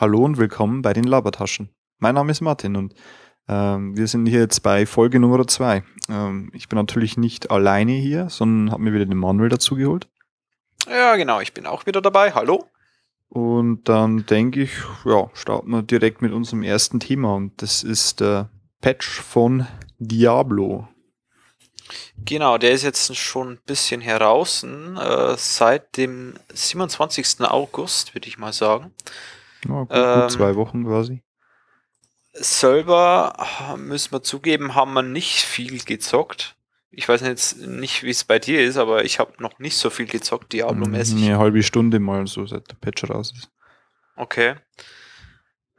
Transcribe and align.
Hallo 0.00 0.24
und 0.24 0.38
willkommen 0.38 0.80
bei 0.80 0.92
den 0.92 1.02
Labertaschen. 1.02 1.70
Mein 1.98 2.14
Name 2.14 2.30
ist 2.30 2.40
Martin 2.40 2.76
und 2.76 2.94
ähm, 3.48 3.96
wir 3.96 4.06
sind 4.06 4.26
hier 4.26 4.38
jetzt 4.38 4.60
bei 4.60 4.86
Folge 4.86 5.18
Nummer 5.18 5.44
2. 5.44 5.82
Ähm, 6.08 6.52
ich 6.54 6.68
bin 6.68 6.76
natürlich 6.76 7.16
nicht 7.16 7.50
alleine 7.50 7.94
hier, 7.94 8.28
sondern 8.30 8.70
habe 8.70 8.84
mir 8.84 8.92
wieder 8.92 9.06
den 9.06 9.18
Manuel 9.18 9.48
dazu 9.48 9.74
geholt. 9.74 10.06
Ja, 10.88 11.16
genau, 11.16 11.40
ich 11.40 11.52
bin 11.52 11.66
auch 11.66 11.84
wieder 11.86 12.00
dabei. 12.00 12.32
Hallo. 12.32 12.66
Und 13.28 13.88
dann 13.88 14.24
denke 14.24 14.62
ich, 14.62 14.70
ja, 15.04 15.30
starten 15.32 15.70
wir 15.70 15.82
direkt 15.82 16.22
mit 16.22 16.32
unserem 16.32 16.62
ersten 16.62 17.00
Thema 17.00 17.34
und 17.34 17.60
das 17.60 17.82
ist 17.82 18.20
der 18.20 18.50
Patch 18.80 19.20
von 19.20 19.66
Diablo. 19.98 20.86
Genau, 22.24 22.56
der 22.56 22.70
ist 22.70 22.84
jetzt 22.84 23.16
schon 23.16 23.54
ein 23.54 23.60
bisschen 23.66 24.00
heraus, 24.00 24.62
äh, 24.62 25.34
seit 25.36 25.96
dem 25.96 26.34
27. 26.54 27.40
August, 27.40 28.14
würde 28.14 28.28
ich 28.28 28.38
mal 28.38 28.52
sagen. 28.52 28.92
Ja, 29.66 29.80
gut, 29.82 29.88
ähm, 29.92 30.20
gut 30.20 30.30
zwei 30.30 30.54
Wochen 30.54 30.84
quasi. 30.84 31.22
Selber, 32.34 33.34
müssen 33.76 34.12
wir 34.12 34.22
zugeben, 34.22 34.74
haben 34.74 34.92
wir 34.92 35.02
nicht 35.02 35.40
viel 35.40 35.82
gezockt. 35.82 36.56
Ich 36.90 37.08
weiß 37.08 37.20
jetzt 37.22 37.58
nicht, 37.58 38.02
wie 38.02 38.10
es 38.10 38.24
bei 38.24 38.38
dir 38.38 38.62
ist, 38.62 38.76
aber 38.76 39.04
ich 39.04 39.18
habe 39.18 39.32
noch 39.38 39.58
nicht 39.58 39.76
so 39.76 39.90
viel 39.90 40.06
gezockt, 40.06 40.52
Diablo-mäßig. 40.52 41.22
Eine 41.22 41.38
halbe 41.38 41.62
Stunde 41.62 41.98
mal 41.98 42.26
so, 42.26 42.46
seit 42.46 42.70
der 42.70 42.76
Patch 42.76 43.08
raus 43.10 43.32
ist. 43.36 43.50
Okay. 44.16 44.54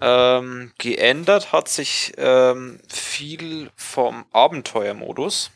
Ähm, 0.02 0.72
geändert 0.78 1.52
hat 1.52 1.68
sich 1.68 2.14
ähm, 2.18 2.80
viel 2.88 3.70
vom 3.76 4.26
Abenteuermodus, 4.32 5.52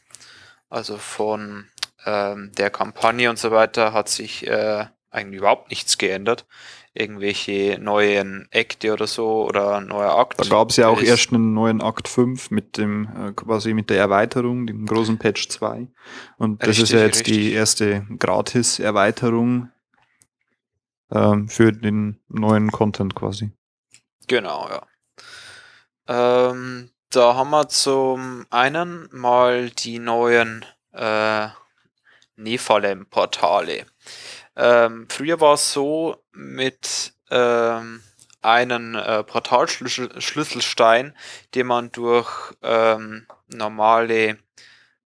also 0.69 0.97
von 0.97 1.69
ähm, 2.05 2.51
der 2.57 2.69
Kampagne 2.69 3.29
und 3.29 3.39
so 3.39 3.51
weiter, 3.51 3.93
hat 3.93 4.09
sich 4.09 4.45
äh, 4.47 4.85
eigentlich 5.11 5.39
überhaupt 5.39 5.69
nichts 5.69 5.97
geändert 5.97 6.45
irgendwelche 6.93 7.77
neuen 7.79 8.47
Akte 8.53 8.93
oder 8.93 9.07
so 9.07 9.47
oder 9.47 9.81
neuer 9.81 10.15
Akt. 10.15 10.39
Da 10.39 10.47
gab 10.47 10.69
es 10.69 10.77
ja 10.77 10.89
auch 10.89 11.01
erst 11.01 11.33
einen 11.33 11.53
neuen 11.53 11.81
Akt 11.81 12.07
5 12.07 12.51
mit 12.51 12.77
dem 12.77 13.07
äh, 13.15 13.33
quasi 13.33 13.73
mit 13.73 13.89
der 13.89 13.97
Erweiterung, 13.97 14.67
dem 14.67 14.85
großen 14.85 15.17
Patch 15.17 15.49
2. 15.49 15.87
Und 16.37 16.61
das 16.61 16.69
richtig, 16.69 16.83
ist 16.83 16.91
ja 16.91 16.99
jetzt 16.99 17.19
richtig. 17.21 17.33
die 17.35 17.53
erste 17.53 18.05
Gratis-Erweiterung 18.19 19.71
ähm, 21.11 21.49
für 21.49 21.71
den 21.71 22.19
neuen 22.27 22.71
Content 22.71 23.15
quasi. 23.15 23.51
Genau, 24.27 24.69
ja. 24.69 24.87
Ähm, 26.07 26.91
da 27.09 27.35
haben 27.35 27.49
wir 27.49 27.69
zum 27.69 28.45
einen 28.49 29.09
mal 29.11 29.69
die 29.71 29.99
neuen 29.99 30.65
äh, 30.91 31.47
Nephalem-Portale. 32.35 33.85
Ähm, 34.55 35.07
früher 35.09 35.39
war 35.39 35.55
es 35.55 35.73
so 35.73 36.23
mit 36.31 37.13
ähm, 37.31 38.03
einem 38.41 38.95
äh, 38.95 39.23
Portalschlüsselstein, 39.23 41.15
den 41.55 41.67
man 41.67 41.91
durch 41.91 42.53
ähm, 42.61 43.25
normale 43.47 44.37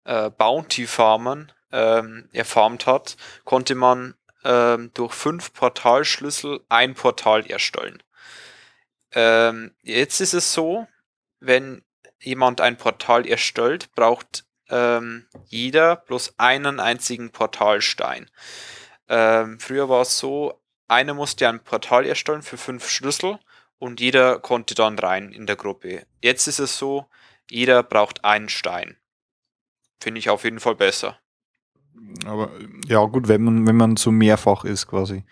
äh, 0.05 0.30
Bounty-Farmen 0.30 1.52
ähm, 1.72 2.28
erfarmt 2.33 2.86
hat, 2.86 3.17
konnte 3.44 3.74
man 3.74 4.14
ähm, 4.44 4.91
durch 4.94 5.12
fünf 5.12 5.52
Portalschlüssel 5.52 6.61
ein 6.69 6.94
Portal 6.94 7.47
erstellen. 7.47 8.02
Ähm, 9.12 9.74
jetzt 9.83 10.20
ist 10.20 10.34
es 10.34 10.52
so, 10.52 10.86
wenn 11.41 11.84
jemand 12.20 12.61
ein 12.61 12.77
Portal 12.77 13.27
erstellt, 13.27 13.92
braucht 13.94 14.44
ähm, 14.69 15.27
jeder 15.47 15.97
bloß 15.97 16.39
einen 16.39 16.80
einzigen 16.80 17.30
Portalstein. 17.30 18.30
Ähm, 19.08 19.58
früher 19.60 19.88
war 19.88 20.02
es 20.02 20.18
so, 20.18 20.60
einer 20.88 21.14
musste 21.14 21.48
ein 21.48 21.62
Portal 21.62 22.06
erstellen 22.06 22.42
für 22.42 22.56
fünf 22.56 22.88
Schlüssel 22.88 23.38
und 23.78 24.00
jeder 24.00 24.38
konnte 24.38 24.74
dann 24.74 24.98
rein 24.98 25.32
in 25.32 25.46
der 25.46 25.56
Gruppe. 25.56 26.06
Jetzt 26.22 26.46
ist 26.46 26.58
es 26.58 26.78
so, 26.78 27.06
jeder 27.50 27.82
braucht 27.82 28.24
einen 28.24 28.48
Stein. 28.48 28.96
Finde 30.00 30.18
ich 30.18 30.30
auf 30.30 30.44
jeden 30.44 30.60
Fall 30.60 30.74
besser. 30.74 31.18
Aber 32.27 32.50
ja, 32.86 33.05
gut, 33.05 33.28
wenn 33.28 33.42
man, 33.42 33.66
wenn 33.66 33.77
man 33.77 33.96
zu 33.96 34.11
mehrfach 34.11 34.64
ist 34.64 34.86
quasi. 34.86 35.24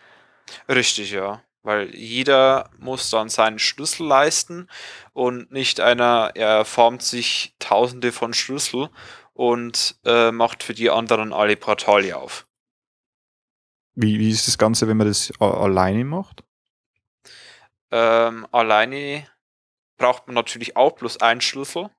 Richtig, 0.69 1.13
ja. 1.13 1.43
Weil 1.63 1.95
jeder 1.95 2.71
muss 2.79 3.09
dann 3.09 3.31
seinen 3.31 3.59
Schlüssel 3.59 4.07
leisten 4.07 4.69
und 5.15 5.51
nicht 5.51 5.81
einer, 5.81 6.33
er 6.35 6.65
formt 6.65 7.03
sich 7.03 7.55
tausende 7.59 8.13
von 8.13 8.35
Schlüssel 8.35 8.91
und 9.33 9.97
äh, 10.05 10.31
macht 10.31 10.63
für 10.63 10.75
die 10.75 10.91
anderen 10.91 11.33
alle 11.33 11.57
Portale 11.57 12.17
auf. 12.17 12.47
Wie, 13.95 14.19
wie 14.19 14.31
ist 14.31 14.49
das 14.49 14.59
Ganze, 14.59 14.89
wenn 14.89 14.97
man 14.97 15.07
das 15.07 15.33
alleine 15.41 16.05
macht? 16.05 16.43
Ähm, 17.91 18.47
alleine 18.51 19.27
braucht 19.97 20.27
man 20.27 20.35
natürlich 20.35 20.77
auch 20.77 20.93
bloß 20.93 21.21
einen 21.21 21.41
Schlüssel 21.41 21.91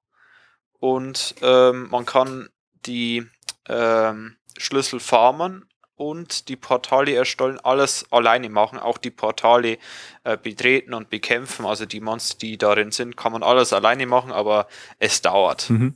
und 0.80 1.36
ähm, 1.42 1.90
man 1.90 2.06
kann 2.06 2.50
die 2.86 3.26
ähm, 3.68 4.36
Schlüssel 4.58 5.00
farmen 5.00 5.70
und 5.96 6.50
die 6.50 6.58
Portale 6.58 7.14
erstellen, 7.16 7.60
alles 7.62 8.06
alleine 8.12 8.50
machen, 8.50 8.78
auch 8.78 8.98
die 8.98 9.12
Portale 9.12 9.78
äh, 10.24 10.38
betreten 10.38 10.94
und 10.94 11.10
bekämpfen, 11.10 11.66
also 11.66 11.86
die 11.86 12.02
Monster, 12.02 12.38
die 12.38 12.58
darin 12.58 12.92
sind, 12.92 13.16
kann 13.16 13.32
man 13.32 13.44
alles 13.44 13.72
alleine 13.72 14.06
machen, 14.06 14.32
aber 14.32 14.68
es 15.00 15.22
dauert. 15.22 15.70
Mhm. 15.70 15.96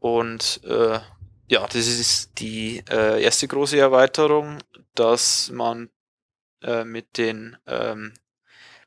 Und 0.00 0.60
äh, 0.64 0.98
ja, 1.48 1.66
das 1.66 1.86
ist 1.86 2.38
die 2.38 2.84
äh, 2.90 3.22
erste 3.22 3.48
große 3.48 3.78
Erweiterung, 3.78 4.58
dass 4.94 5.50
man 5.50 5.90
äh, 6.62 6.84
mit 6.84 7.16
den 7.16 7.56
ähm, 7.66 8.12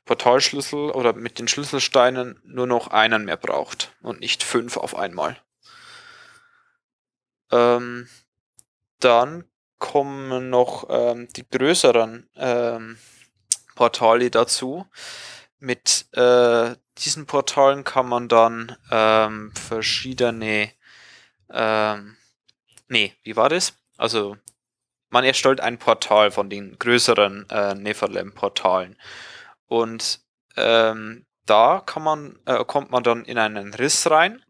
Portalschlüssel 0.04 0.90
oder 0.90 1.12
mit 1.12 1.38
den 1.38 1.48
Schlüsselsteinen 1.48 2.40
nur 2.44 2.66
noch 2.66 2.88
einen 2.88 3.24
mehr 3.24 3.36
braucht 3.36 3.92
und 4.00 4.20
nicht 4.20 4.42
fünf 4.42 4.76
auf 4.76 4.96
einmal. 4.96 5.36
Ähm, 7.50 8.08
dann 9.00 9.44
kommen 9.78 10.50
noch 10.50 10.86
ähm, 10.88 11.28
die 11.34 11.48
größeren 11.48 12.28
ähm, 12.36 12.98
Portale 13.74 14.30
dazu. 14.30 14.86
Mit 15.58 16.06
äh, 16.12 16.76
diesen 16.98 17.26
Portalen 17.26 17.82
kann 17.82 18.08
man 18.08 18.28
dann 18.28 18.76
ähm, 18.90 19.52
verschiedene 19.54 20.72
ähm, 21.50 22.16
Nee, 22.92 23.14
wie 23.22 23.36
war 23.36 23.48
das? 23.48 23.72
Also, 23.96 24.36
man 25.08 25.24
erstellt 25.24 25.62
ein 25.62 25.78
Portal 25.78 26.30
von 26.30 26.50
den 26.50 26.78
größeren 26.78 27.48
äh, 27.48 27.74
Nephalem-Portalen. 27.74 28.98
Und 29.66 30.20
ähm, 30.58 31.24
da 31.46 31.82
kann 31.86 32.02
man, 32.02 32.38
äh, 32.44 32.62
kommt 32.66 32.90
man 32.90 33.02
dann 33.02 33.24
in 33.24 33.38
einen 33.38 33.72
Riss 33.72 34.10
rein, 34.10 34.44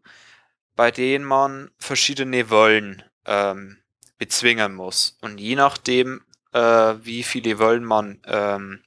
bei 0.75 0.91
dem 0.91 1.23
man 1.23 1.71
verschiedene 1.79 2.49
Wöllen 2.49 3.01
ähm, 3.25 3.81
bezwingen 4.17 4.75
muss. 4.75 5.17
Und 5.21 5.39
je 5.39 5.55
nachdem, 5.55 6.21
äh, 6.51 6.95
wie 6.99 7.23
viele 7.23 7.59
Wöllen 7.59 7.85
man 7.85 8.19
ähm, 8.25 8.83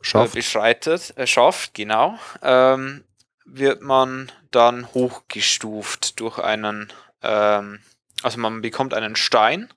schafft. 0.00 0.34
Äh, 0.34 0.38
beschreitet, 0.38 1.12
äh, 1.18 1.26
schafft, 1.26 1.74
genau, 1.74 2.18
ähm, 2.40 3.04
wird 3.44 3.82
man 3.82 4.32
dann 4.50 4.94
hochgestuft 4.94 6.20
durch 6.20 6.38
einen 6.38 6.90
ähm, 7.22 7.80
also 8.22 8.38
man 8.38 8.62
bekommt 8.62 8.94
einen 8.94 9.16
Stein 9.16 9.72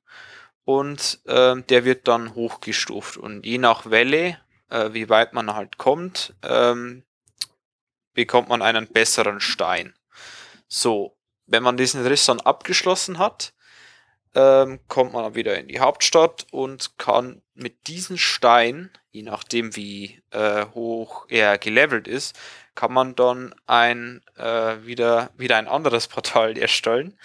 und 0.65 1.19
äh, 1.25 1.55
der 1.61 1.85
wird 1.85 2.07
dann 2.07 2.35
hochgestuft. 2.35 3.17
Und 3.17 3.45
je 3.45 3.57
nach 3.57 3.89
Welle, 3.89 4.37
äh, 4.69 4.93
wie 4.93 5.09
weit 5.09 5.33
man 5.33 5.53
halt 5.53 5.77
kommt, 5.77 6.33
ähm, 6.43 7.03
bekommt 8.13 8.49
man 8.49 8.61
einen 8.61 8.87
besseren 8.87 9.39
Stein. 9.39 9.93
So, 10.67 11.17
wenn 11.45 11.63
man 11.63 11.77
diesen 11.77 12.05
Riss 12.05 12.25
dann 12.25 12.39
abgeschlossen 12.39 13.17
hat, 13.17 13.53
ähm, 14.35 14.79
kommt 14.87 15.13
man 15.13 15.35
wieder 15.35 15.57
in 15.57 15.67
die 15.67 15.79
Hauptstadt 15.79 16.47
und 16.51 16.97
kann 16.97 17.41
mit 17.53 17.87
diesem 17.87 18.17
Stein, 18.17 18.89
je 19.13 19.21
nachdem 19.21 19.75
wie 19.75 20.21
äh, 20.31 20.65
hoch 20.73 21.25
er 21.29 21.57
gelevelt 21.59 22.07
ist, 22.07 22.37
kann 22.75 22.91
man 22.91 23.15
dann 23.15 23.53
ein 23.67 24.21
äh, 24.35 24.77
wieder, 24.83 25.29
wieder 25.37 25.57
ein 25.57 25.67
anderes 25.67 26.07
Portal 26.07 26.57
erstellen. 26.57 27.17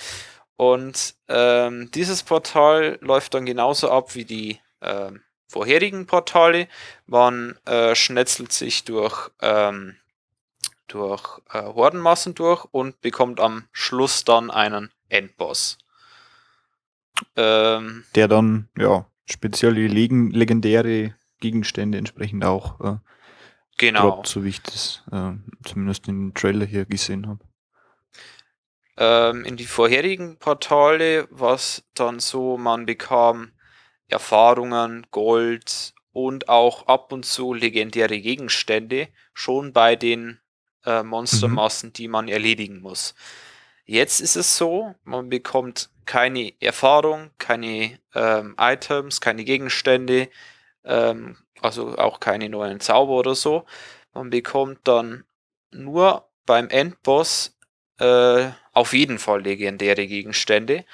Und 0.57 1.15
ähm, 1.29 1.91
dieses 1.93 2.23
Portal 2.23 2.99
läuft 3.01 3.35
dann 3.35 3.47
genauso 3.47 3.91
ab 3.91 4.15
wie 4.15 4.25
die 4.25 4.61
äh, 4.81 5.13
vorherigen 5.49 6.07
Portale. 6.07 6.69
Man 7.07 7.57
äh, 7.65 7.95
schnetzelt 7.95 8.53
sich 8.53 8.85
durch, 8.85 9.31
ähm, 9.41 9.97
durch 10.89 11.41
äh, 11.53 11.63
Hordenmassen 11.63 12.35
durch 12.35 12.67
und 12.71 13.01
bekommt 13.01 13.41
am 13.41 13.67
Schluss 13.73 14.25
dann 14.25 14.51
einen 14.51 14.91
Endboss. 15.09 15.79
Ähm, 17.35 18.05
Der 18.15 18.29
dann, 18.29 18.69
ja, 18.77 19.07
spezielle 19.31 19.87
legendäre 19.87 21.15
Gegenstände 21.41 21.99
entsprechend 21.99 22.45
auch 22.45 22.81
äh, 22.81 22.97
Genau. 23.79 24.11
Droppt, 24.11 24.27
so 24.27 24.45
wie 24.45 24.49
ich 24.49 24.63
das 24.63 25.03
äh, 25.13 25.33
zumindest 25.65 26.09
in 26.09 26.29
den 26.29 26.35
Trailer 26.35 26.67
hier 26.67 26.85
gesehen 26.85 27.29
habe. 27.29 27.39
Ähm, 28.97 29.45
in 29.45 29.57
die 29.57 29.67
vorherigen 29.67 30.37
Portale 30.39 31.29
war 31.31 31.55
es 31.55 31.85
dann 31.95 32.19
so, 32.19 32.59
man 32.59 32.87
bekam 32.87 33.53
Erfahrungen, 34.09 35.07
Gold 35.13 35.95
und 36.13 36.49
auch 36.49 36.89
ab 36.89 37.13
und 37.13 37.25
zu 37.25 37.55
legendäre 37.55 38.21
Gegenstände 38.21 39.09
schon 39.33 39.73
bei 39.73 39.95
den 39.95 40.41
äh, 40.85 41.05
Monstermassen, 41.05 41.91
mhm. 41.91 41.93
die 41.93 42.09
man 42.09 42.27
erledigen 42.27 42.81
muss. 42.81 43.15
Jetzt 43.85 44.21
ist 44.21 44.35
es 44.35 44.57
so, 44.57 44.95
man 45.05 45.29
bekommt 45.29 45.91
keine 46.05 46.53
Erfahrung, 46.61 47.31
keine 47.39 48.01
ähm, 48.15 48.57
Items, 48.59 49.21
keine 49.21 49.45
Gegenstände, 49.45 50.29
ähm, 50.85 51.37
also 51.61 51.97
auch 51.97 52.21
keine 52.21 52.49
neuen 52.49 52.81
Zauber 52.81 53.13
oder 53.13 53.35
so. 53.35 53.65
Man 54.15 54.31
bekommt 54.31 54.81
dann 54.85 55.25
nur 55.71 56.29
beim 56.47 56.69
Endboss 56.69 57.57
äh, 57.99 58.49
auf 58.73 58.93
jeden 58.93 59.19
Fall 59.19 59.43
legendäre 59.43 60.07
Gegenstände 60.07 60.85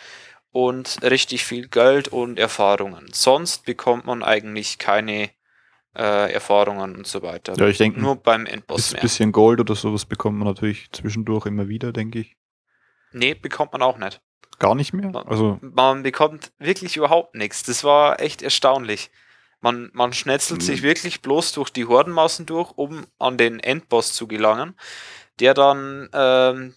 und 0.50 1.02
richtig 1.02 1.44
viel 1.44 1.68
Geld 1.68 2.08
und 2.08 2.38
Erfahrungen. 2.38 3.08
Sonst 3.12 3.64
bekommt 3.64 4.06
man 4.06 4.22
eigentlich 4.22 4.78
keine 4.78 5.30
äh, 5.96 6.32
Erfahrungen 6.32 6.96
und 6.96 7.06
so 7.06 7.22
weiter. 7.22 7.54
Ja, 7.56 7.66
ich 7.66 7.78
denke, 7.78 8.00
nur 8.00 8.16
beim 8.16 8.46
Endboss. 8.46 8.94
Ein 8.94 9.00
bisschen 9.00 9.32
Gold 9.32 9.60
oder 9.60 9.74
sowas 9.74 10.04
bekommt 10.04 10.38
man 10.38 10.48
natürlich 10.48 10.90
zwischendurch 10.92 11.46
immer 11.46 11.68
wieder, 11.68 11.92
denke 11.92 12.20
ich. 12.20 12.36
Nee, 13.12 13.34
bekommt 13.34 13.72
man 13.72 13.82
auch 13.82 13.98
nicht. 13.98 14.20
Gar 14.58 14.74
nicht 14.74 14.92
mehr? 14.92 15.12
Also 15.26 15.58
man 15.60 16.02
bekommt 16.02 16.52
wirklich 16.58 16.96
überhaupt 16.96 17.34
nichts. 17.34 17.62
Das 17.64 17.84
war 17.84 18.20
echt 18.20 18.42
erstaunlich. 18.42 19.10
Man, 19.64 19.88
man 19.94 20.12
schnetzelt 20.12 20.60
mhm. 20.60 20.64
sich 20.66 20.82
wirklich 20.82 21.22
bloß 21.22 21.52
durch 21.52 21.70
die 21.70 21.86
Hordenmassen 21.86 22.44
durch, 22.44 22.70
um 22.76 23.06
an 23.18 23.38
den 23.38 23.60
Endboss 23.60 24.12
zu 24.12 24.28
gelangen, 24.28 24.74
der 25.40 25.54
dann 25.54 26.10
ähm, 26.12 26.74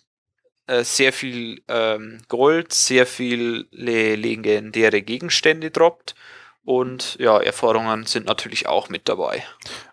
äh, 0.67 0.85
sehr 0.85 1.11
viel 1.11 1.61
ähm, 1.67 2.19
Gold, 2.29 2.71
sehr 2.71 3.05
viel 3.05 3.67
legendäre 3.71 5.01
Gegenstände 5.01 5.69
droppt 5.69 6.15
und 6.63 7.17
ja, 7.19 7.37
Erfahrungen 7.41 8.05
sind 8.05 8.25
natürlich 8.25 8.67
auch 8.67 8.87
mit 8.87 9.09
dabei. 9.09 9.43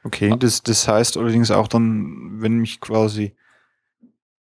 Okay, 0.05 0.33
das, 0.39 0.63
das 0.63 0.87
heißt 0.87 1.17
allerdings 1.17 1.51
auch 1.51 1.67
dann, 1.67 2.41
wenn 2.43 2.59
mich 2.59 2.81
quasi 2.81 3.35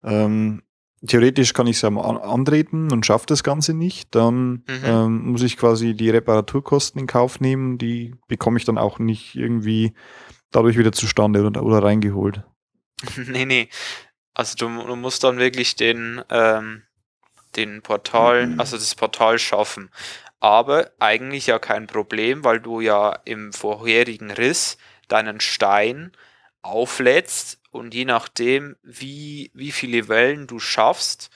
ähm, 0.05 0.63
theoretisch 1.07 1.53
kann 1.53 1.67
ich 1.67 1.77
es 1.77 1.83
ja 1.83 1.89
antreten 1.91 2.93
und 2.93 3.07
schaffe 3.07 3.27
das 3.27 3.43
Ganze 3.43 3.75
nicht, 3.75 4.15
dann 4.15 4.65
mhm. 4.67 4.83
ähm, 4.85 5.33
muss 5.33 5.43
ich 5.43 5.57
quasi 5.57 5.95
die 5.95 6.11
Reparaturkosten 6.11 7.01
in 7.01 7.07
Kauf 7.07 7.41
nehmen. 7.41 7.79
Die 7.79 8.15
bekomme 8.29 8.59
ich 8.59 8.65
dann 8.65 8.79
auch 8.79 8.99
nicht 8.99 9.35
irgendwie 9.35 9.95
dadurch 10.51 10.79
wieder 10.79 10.93
zustande 10.93 11.45
oder, 11.45 11.63
oder 11.63 11.83
reingeholt. 11.83 12.43
nee, 13.17 13.45
nee. 13.45 13.69
Also 14.35 14.57
du, 14.57 14.87
du 14.87 14.97
musst 14.97 15.23
dann 15.25 15.39
wirklich 15.39 15.77
den, 15.77 16.23
ähm, 16.31 16.83
den 17.57 17.83
Portal, 17.83 18.49
mhm. 18.49 18.61
also 18.61 18.77
das 18.77 18.95
Portal 18.95 19.39
schaffen. 19.39 19.91
Aber 20.41 20.91
eigentlich 20.99 21.47
ja 21.47 21.59
kein 21.59 21.87
Problem, 21.87 22.45
weil 22.45 22.61
du 22.61 22.81
ja 22.81 23.19
im 23.25 23.53
vorherigen 23.53 24.31
Riss 24.31 24.77
deinen 25.09 25.41
Stein 25.41 26.13
auflädst 26.63 27.61
und 27.75 27.95
je 27.95 28.05
nachdem, 28.05 28.77
wie, 28.83 29.51
wie 29.55 29.73
viele 29.73 30.09
Wellen 30.09 30.47
du 30.47 30.59
schaffst, 30.59 31.31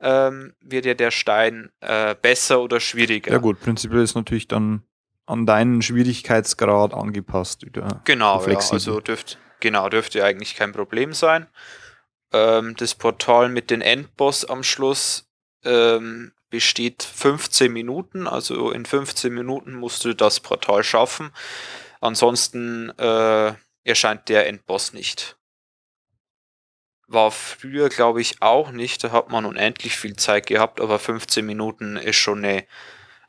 ähm, 0.00 0.54
wird 0.60 0.84
ja 0.86 0.94
der 0.94 1.10
Stein 1.10 1.70
äh, 1.80 2.14
besser 2.14 2.60
oder 2.60 2.80
schwieriger. 2.80 3.32
Ja 3.32 3.38
gut, 3.38 3.60
prinzipiell 3.60 4.02
ist 4.02 4.14
natürlich 4.14 4.48
dann 4.48 4.82
an 5.26 5.46
deinen 5.46 5.82
Schwierigkeitsgrad 5.82 6.94
angepasst. 6.94 7.64
Wieder 7.64 8.00
genau, 8.04 8.44
ja, 8.46 8.58
also 8.58 9.00
dürft, 9.00 9.38
genau, 9.60 9.88
dürfte 9.88 10.24
eigentlich 10.24 10.56
kein 10.56 10.72
Problem 10.72 11.12
sein. 11.12 11.46
Ähm, 12.32 12.74
das 12.76 12.94
Portal 12.94 13.48
mit 13.48 13.70
dem 13.70 13.80
Endboss 13.80 14.44
am 14.44 14.62
Schluss 14.62 15.30
ähm, 15.64 16.32
besteht 16.50 17.02
15 17.02 17.72
Minuten, 17.72 18.26
also 18.26 18.72
in 18.72 18.84
15 18.84 19.32
Minuten 19.32 19.74
musst 19.74 20.04
du 20.04 20.14
das 20.14 20.40
Portal 20.40 20.82
schaffen. 20.84 21.30
Ansonsten 22.00 22.90
äh, 22.98 23.54
erscheint 23.84 24.28
der 24.28 24.48
Endboss 24.48 24.92
nicht. 24.92 25.36
War 27.12 27.30
früher, 27.30 27.88
glaube 27.88 28.20
ich, 28.20 28.40
auch 28.40 28.70
nicht. 28.70 29.04
Da 29.04 29.12
hat 29.12 29.30
man 29.30 29.44
unendlich 29.44 29.96
viel 29.96 30.16
Zeit 30.16 30.46
gehabt, 30.46 30.80
aber 30.80 30.98
15 30.98 31.44
Minuten 31.44 31.96
ist 31.96 32.16
schon 32.16 32.44
eine 32.44 32.64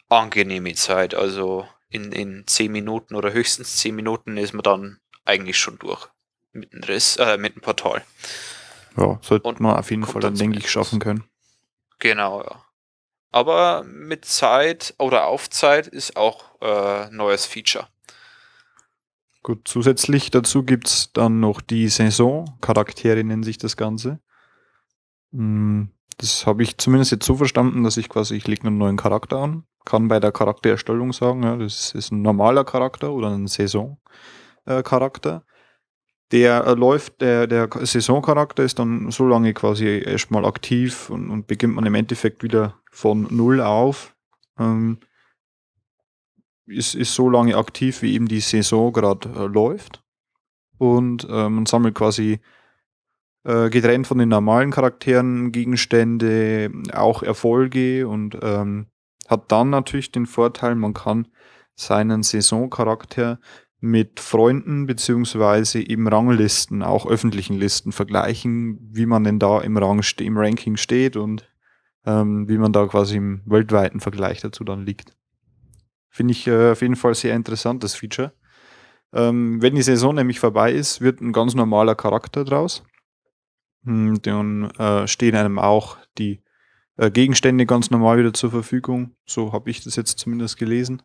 angenehme 0.10 0.74
Zeit. 0.76 1.16
Also 1.16 1.68
in, 1.90 2.12
in 2.12 2.48
10 2.48 2.72
Minuten 2.72 3.16
oder 3.16 3.34
höchstens 3.34 3.78
10 3.78 3.96
Minuten 3.96 4.38
ist 4.38 4.54
man 4.54 4.64
dann 4.64 5.00
eigentlich 5.26 5.58
schon 5.58 5.80
durch. 5.80 6.08
Mit 6.54 6.72
dem 6.72 6.84
Riss, 6.84 7.18
äh, 7.18 7.38
mit 7.38 7.56
dem 7.56 7.62
Portal. 7.62 8.04
Ja, 8.98 9.20
sollte 9.22 9.48
Und 9.48 9.60
man 9.60 9.78
auf 9.78 9.90
jeden 9.90 10.06
Fall 10.06 10.22
dann, 10.22 10.36
denke 10.36 10.60
ich, 10.60 10.70
schaffen 10.70 11.00
können. 11.00 11.24
Genau, 12.00 12.42
ja. 12.44 12.64
Aber 13.32 13.84
mit 13.84 14.26
Zeit 14.26 14.94
oder 15.00 15.26
auf 15.26 15.50
Zeit 15.50 15.88
ist 15.88 16.16
auch 16.16 16.62
äh, 16.62 17.10
neues 17.10 17.48
Feature. 17.48 17.88
Gut, 19.44 19.68
zusätzlich 19.68 20.32
dazu 20.32 20.64
gibt 20.64 20.88
es 20.88 21.12
dann 21.12 21.42
noch 21.42 21.60
die 21.60 21.90
Saison-Charaktere, 21.90 23.26
nennen 23.26 23.44
sich 23.44 23.58
das 23.58 23.76
Ganze. 23.76 24.20
Hm, 25.34 25.90
das 26.18 26.48
habe 26.48 26.64
ich 26.64 26.78
zumindest 26.78 27.12
jetzt 27.12 27.26
so 27.26 27.36
verstanden, 27.36 27.84
dass 27.84 27.98
ich 27.98 28.08
quasi, 28.08 28.36
ich 28.36 28.48
lege 28.48 28.66
einen 28.68 28.78
neuen 28.78 28.96
Charakter 28.96 29.40
an, 29.40 29.66
kann 29.84 30.08
bei 30.08 30.22
der 30.22 30.32
Charaktererstellung 30.32 31.12
sagen, 31.12 31.44
ja, 31.44 31.58
das 31.58 31.94
ist 31.94 32.12
ein 32.12 32.22
normaler 32.22 32.64
Charakter 32.64 33.12
oder 33.12 33.32
ein 33.32 33.48
Saison-Charakter. 33.48 35.44
Der 36.32 36.66
äh, 36.66 36.74
läuft, 36.74 37.20
der, 37.20 37.46
der 37.46 37.70
Saisoncharakter 37.70 38.64
ist 38.64 38.80
dann 38.80 39.12
so 39.12 39.28
lange 39.28 39.54
quasi 39.54 40.02
erstmal 40.06 40.46
aktiv 40.46 41.10
und, 41.10 41.30
und 41.30 41.48
beginnt 41.48 41.76
man 41.76 41.86
im 41.86 41.96
Endeffekt 41.96 42.44
wieder 42.44 42.76
von 42.92 43.28
Null 43.30 43.60
auf. 43.60 44.16
Ähm, 44.58 45.00
ist, 46.66 46.96
ist 46.96 47.14
so 47.14 47.30
lange 47.30 47.58
aktiv, 47.58 48.02
wie 48.02 48.14
eben 48.14 48.28
die 48.28 48.40
Saison 48.40 48.94
gerade 48.94 49.30
äh, 49.30 49.46
läuft. 49.46 50.04
Und 50.78 51.28
äh, 51.30 51.50
man 51.50 51.66
sammelt 51.66 51.96
quasi 51.96 52.40
äh, 53.44 53.70
getrennt 53.70 54.08
von 54.08 54.18
den 54.18 54.30
normalen 54.30 54.72
Charakteren 54.72 55.52
Gegenstände, 55.52 56.72
auch 56.94 57.24
Erfolge 57.24 58.08
und 58.08 58.38
ähm, 58.42 58.88
hat 59.28 59.52
dann 59.52 59.70
natürlich 59.70 60.12
den 60.12 60.26
Vorteil, 60.26 60.76
man 60.76 60.94
kann 60.94 61.28
seinen 61.76 62.24
Saisoncharakter 62.24 63.40
mit 63.80 64.22
Freunden 64.22 64.86
beziehungsweise 64.86 65.82
eben 65.82 66.08
Ranglisten, 66.08 66.84
auch 66.84 67.06
öffentlichen 67.06 67.56
Listen 67.56 67.92
vergleichen, 67.92 68.80
wie 68.94 69.06
man 69.06 69.26
denn 69.26 69.40
da 69.40 69.60
im, 69.60 69.76
Rang, 69.78 70.02
im 70.20 70.38
Ranking 70.38 70.78
steht 70.78 71.18
und 71.18 71.52
ähm, 72.06 72.48
wie 72.48 72.58
man 72.58 72.72
da 72.72 72.88
quasi 72.88 73.18
im 73.18 73.42
weltweiten 73.46 74.00
Vergleich 74.00 74.40
dazu 74.40 74.64
dann 74.64 74.86
liegt. 74.86 75.14
Finde 76.14 76.34
ich 76.34 76.46
äh, 76.46 76.74
auf 76.74 76.82
jeden 76.84 76.96
Fall 76.96 77.16
sehr 77.16 77.36
interessant, 77.36 77.84
das 77.84 77.96
Feature. 77.96 78.34
Ähm, 79.14 79.60
wenn 79.64 79.74
die 79.74 79.82
Saison 79.82 80.14
nämlich 80.14 80.40
vorbei 80.40 80.72
ist, 80.72 81.02
wird 81.02 81.22
ein 81.22 81.34
ganz 81.34 81.56
normaler 81.56 81.96
Charakter 81.96 82.46
draus. 82.46 82.84
Hm, 83.84 84.22
dann 84.22 84.70
äh, 84.78 85.08
stehen 85.08 85.36
einem 85.36 85.58
auch 85.58 85.98
die 86.20 86.44
äh, 86.98 87.10
Gegenstände 87.10 87.66
ganz 87.66 87.90
normal 87.90 88.20
wieder 88.20 88.32
zur 88.32 88.52
Verfügung. 88.52 89.16
So 89.26 89.54
habe 89.54 89.72
ich 89.72 89.84
das 89.84 89.96
jetzt 89.96 90.20
zumindest 90.20 90.58
gelesen. 90.58 91.02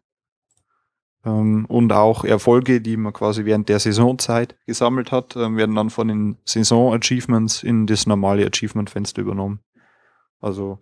Ähm, 1.25 1.65
und 1.65 1.91
auch 1.91 2.23
Erfolge, 2.25 2.83
die 2.83 2.99
man 2.99 3.15
quasi 3.15 3.47
während 3.47 3.71
der 3.71 3.79
Saisonzeit 3.79 4.59
gesammelt 4.67 5.11
hat, 5.11 5.37
äh, 5.37 5.57
werden 5.57 5.75
dann 5.75 5.89
von 5.89 6.09
den 6.09 6.37
Saison-Achievements 6.45 7.63
in 7.63 7.87
das 7.87 8.07
normale 8.07 8.47
Achievement-Fenster 8.47 9.23
übernommen. 9.23 9.61
Also 10.39 10.81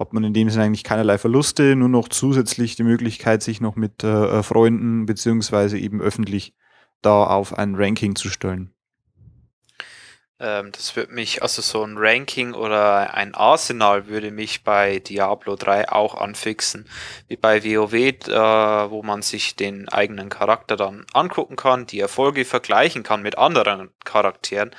hat 0.00 0.14
man 0.14 0.24
in 0.24 0.32
dem 0.32 0.48
Sinne 0.48 0.64
eigentlich 0.64 0.82
keinerlei 0.82 1.18
Verluste, 1.18 1.76
nur 1.76 1.90
noch 1.90 2.08
zusätzlich 2.08 2.74
die 2.74 2.82
Möglichkeit, 2.82 3.42
sich 3.42 3.60
noch 3.60 3.76
mit 3.76 4.02
äh, 4.02 4.38
äh, 4.38 4.42
Freunden 4.42 5.04
beziehungsweise 5.04 5.78
eben 5.78 6.00
öffentlich 6.00 6.54
da 7.02 7.24
auf 7.24 7.56
ein 7.56 7.74
Ranking 7.74 8.16
zu 8.16 8.30
stellen. 8.30 8.72
Ähm, 10.40 10.72
das 10.72 10.96
würde 10.96 11.12
mich, 11.12 11.42
also 11.42 11.60
so 11.60 11.84
ein 11.84 11.98
Ranking 11.98 12.54
oder 12.54 13.12
ein 13.12 13.34
Arsenal 13.34 14.06
würde 14.06 14.30
mich 14.30 14.64
bei 14.64 15.00
Diablo 15.00 15.54
3 15.54 15.92
auch 15.92 16.14
anfixen, 16.14 16.88
wie 17.28 17.36
bei 17.36 17.62
WoW, 17.62 17.92
äh, 17.92 18.90
wo 18.90 19.02
man 19.02 19.20
sich 19.20 19.54
den 19.54 19.90
eigenen 19.90 20.30
Charakter 20.30 20.76
dann 20.76 21.04
angucken 21.12 21.56
kann, 21.56 21.84
die 21.84 22.00
Erfolge 22.00 22.46
vergleichen 22.46 23.02
kann 23.02 23.20
mit 23.20 23.36
anderen 23.36 23.90
Charakteren. 24.04 24.70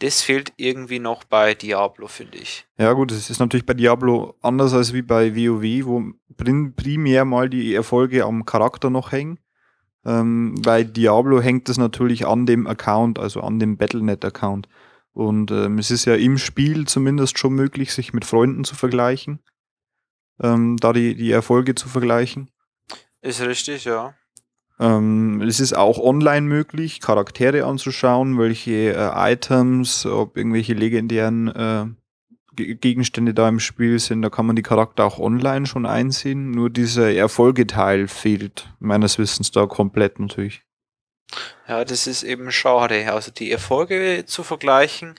Das 0.00 0.22
fehlt 0.22 0.52
irgendwie 0.56 1.00
noch 1.00 1.24
bei 1.24 1.54
Diablo, 1.54 2.06
finde 2.06 2.38
ich. 2.38 2.66
Ja, 2.78 2.92
gut, 2.92 3.10
es 3.10 3.30
ist 3.30 3.40
natürlich 3.40 3.66
bei 3.66 3.74
Diablo 3.74 4.36
anders 4.42 4.72
als 4.72 4.92
wie 4.92 5.02
bei 5.02 5.34
WoW, 5.34 5.86
wo 5.86 6.12
primär 6.36 7.24
mal 7.24 7.50
die 7.50 7.74
Erfolge 7.74 8.24
am 8.24 8.44
Charakter 8.44 8.90
noch 8.90 9.10
hängen. 9.10 9.40
Ähm, 10.04 10.54
bei 10.62 10.84
Diablo 10.84 11.40
hängt 11.40 11.68
es 11.68 11.78
natürlich 11.78 12.26
an 12.26 12.46
dem 12.46 12.66
Account, 12.68 13.18
also 13.18 13.40
an 13.40 13.58
dem 13.58 13.76
Battlenet-Account. 13.76 14.68
Und 15.12 15.50
ähm, 15.50 15.78
es 15.78 15.90
ist 15.90 16.04
ja 16.04 16.14
im 16.14 16.38
Spiel 16.38 16.86
zumindest 16.86 17.38
schon 17.38 17.54
möglich, 17.54 17.92
sich 17.92 18.12
mit 18.12 18.24
Freunden 18.24 18.62
zu 18.62 18.76
vergleichen, 18.76 19.40
ähm, 20.40 20.76
da 20.76 20.92
die, 20.92 21.16
die 21.16 21.32
Erfolge 21.32 21.74
zu 21.74 21.88
vergleichen. 21.88 22.52
Ist 23.20 23.40
richtig, 23.40 23.84
ja. 23.84 24.14
Ähm, 24.80 25.42
es 25.42 25.60
ist 25.60 25.72
auch 25.76 25.98
online 25.98 26.46
möglich, 26.46 27.00
Charaktere 27.00 27.64
anzuschauen, 27.64 28.38
welche 28.38 28.94
äh, 28.94 29.32
Items, 29.32 30.06
ob 30.06 30.36
irgendwelche 30.36 30.74
legendären 30.74 31.48
äh, 31.48 31.86
Gegenstände 32.54 33.34
da 33.34 33.48
im 33.48 33.60
Spiel 33.60 33.98
sind. 33.98 34.22
Da 34.22 34.30
kann 34.30 34.46
man 34.46 34.56
die 34.56 34.62
Charakter 34.62 35.04
auch 35.04 35.18
online 35.18 35.66
schon 35.66 35.86
einsehen. 35.86 36.50
Nur 36.50 36.70
dieser 36.70 37.12
Erfolgeteil 37.12 38.08
fehlt 38.08 38.68
meines 38.80 39.18
Wissens 39.18 39.50
da 39.50 39.66
komplett 39.66 40.18
natürlich. 40.18 40.62
Ja, 41.66 41.84
das 41.84 42.06
ist 42.06 42.22
eben 42.22 42.50
schade. 42.50 43.12
Also 43.12 43.30
die 43.30 43.52
Erfolge 43.52 44.24
zu 44.26 44.42
vergleichen, 44.42 45.14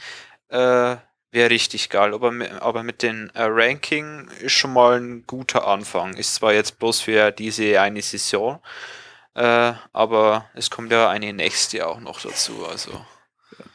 äh, 0.49 0.95
wäre 1.31 1.49
richtig 1.49 1.89
geil. 1.89 2.13
Aber, 2.13 2.33
aber 2.59 2.83
mit 2.83 3.03
dem 3.03 3.29
äh, 3.33 3.43
Ranking 3.43 4.27
ist 4.41 4.53
schon 4.53 4.73
mal 4.73 4.99
ein 4.99 5.23
guter 5.27 5.67
Anfang. 5.67 6.15
Ist 6.15 6.35
zwar 6.35 6.53
jetzt 6.53 6.79
bloß 6.79 7.01
für 7.01 7.31
diese 7.31 7.79
eine 7.79 8.01
Saison, 8.01 8.59
äh, 9.39 9.73
aber 9.93 10.45
es 10.53 10.69
kommt 10.69 10.91
ja 10.91 11.09
eine 11.09 11.31
nächste 11.31 11.87
auch 11.87 12.01
noch 12.01 12.19
dazu. 12.19 12.65
Also 12.69 12.91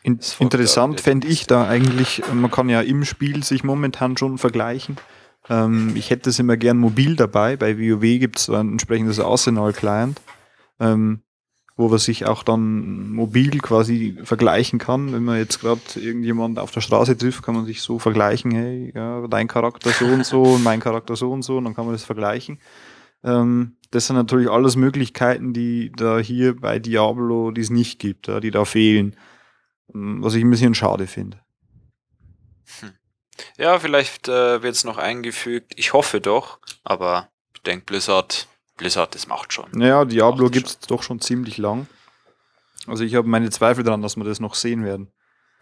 In, 0.02 0.20
interessant 0.38 1.00
fände 1.00 1.26
ich 1.26 1.46
da 1.46 1.66
eigentlich, 1.66 2.22
man 2.32 2.50
kann 2.50 2.68
ja 2.68 2.82
im 2.82 3.04
Spiel 3.04 3.42
sich 3.42 3.64
momentan 3.64 4.16
schon 4.18 4.36
vergleichen. 4.36 4.96
Ähm, 5.48 5.92
ich 5.96 6.10
hätte 6.10 6.28
es 6.28 6.38
immer 6.38 6.58
gern 6.58 6.76
mobil 6.76 7.16
dabei. 7.16 7.56
Bei 7.56 7.78
WoW 7.78 8.18
gibt 8.18 8.38
es 8.38 8.50
ein 8.50 8.72
entsprechendes 8.72 9.20
Arsenal-Client. 9.20 10.20
Ähm, 10.80 11.22
wo 11.76 11.88
man 11.88 11.98
sich 11.98 12.24
auch 12.26 12.44
dann 12.44 13.10
mobil 13.10 13.58
quasi 13.58 14.16
vergleichen 14.22 14.78
kann. 14.78 15.12
Wenn 15.12 15.24
man 15.24 15.38
jetzt 15.38 15.60
gerade 15.60 15.80
irgendjemand 15.96 16.58
auf 16.58 16.70
der 16.70 16.82
Straße 16.82 17.16
trifft, 17.16 17.42
kann 17.42 17.56
man 17.56 17.64
sich 17.64 17.80
so 17.80 17.98
vergleichen, 17.98 18.52
hey, 18.52 18.92
ja, 18.94 19.26
dein 19.26 19.48
Charakter 19.48 19.90
so 19.90 20.04
und 20.04 20.24
so 20.24 20.42
und 20.42 20.62
mein 20.62 20.78
Charakter 20.78 21.16
so 21.16 21.32
und 21.32 21.42
so, 21.42 21.56
und 21.58 21.64
dann 21.64 21.74
kann 21.74 21.84
man 21.84 21.94
das 21.94 22.04
vergleichen. 22.04 22.60
Ähm, 23.24 23.76
das 23.90 24.06
sind 24.06 24.16
natürlich 24.16 24.50
alles 24.50 24.76
Möglichkeiten, 24.76 25.52
die 25.52 25.92
da 25.92 26.18
hier 26.18 26.56
bei 26.56 26.78
Diablo, 26.78 27.50
die 27.50 27.60
es 27.60 27.70
nicht 27.70 27.98
gibt, 27.98 28.28
die 28.28 28.50
da 28.50 28.64
fehlen. 28.64 29.16
Ähm, 29.94 30.22
was 30.22 30.34
ich 30.34 30.42
ein 30.42 30.50
bisschen 30.50 30.74
schade 30.74 31.06
finde. 31.06 31.40
Hm. 32.80 32.92
Ja, 33.56 33.78
vielleicht 33.78 34.28
äh, 34.28 34.62
wird 34.62 34.74
es 34.74 34.84
noch 34.84 34.98
eingefügt. 34.98 35.72
Ich 35.76 35.92
hoffe 35.92 36.20
doch, 36.20 36.58
aber 36.82 37.28
ich 37.54 37.62
denke, 37.62 37.86
Blizzard 37.86 38.48
Blizzard, 38.76 39.14
das 39.14 39.26
macht 39.26 39.52
schon. 39.52 39.70
Naja, 39.72 40.04
Diablo 40.04 40.50
gibt 40.50 40.66
es 40.66 40.78
doch 40.80 41.02
schon 41.02 41.20
ziemlich 41.20 41.58
lang. 41.58 41.86
Also 42.86 43.04
ich 43.04 43.14
habe 43.14 43.28
meine 43.28 43.50
Zweifel 43.50 43.84
daran, 43.84 44.02
dass 44.02 44.16
wir 44.16 44.24
das 44.24 44.40
noch 44.40 44.54
sehen 44.54 44.84
werden. 44.84 45.12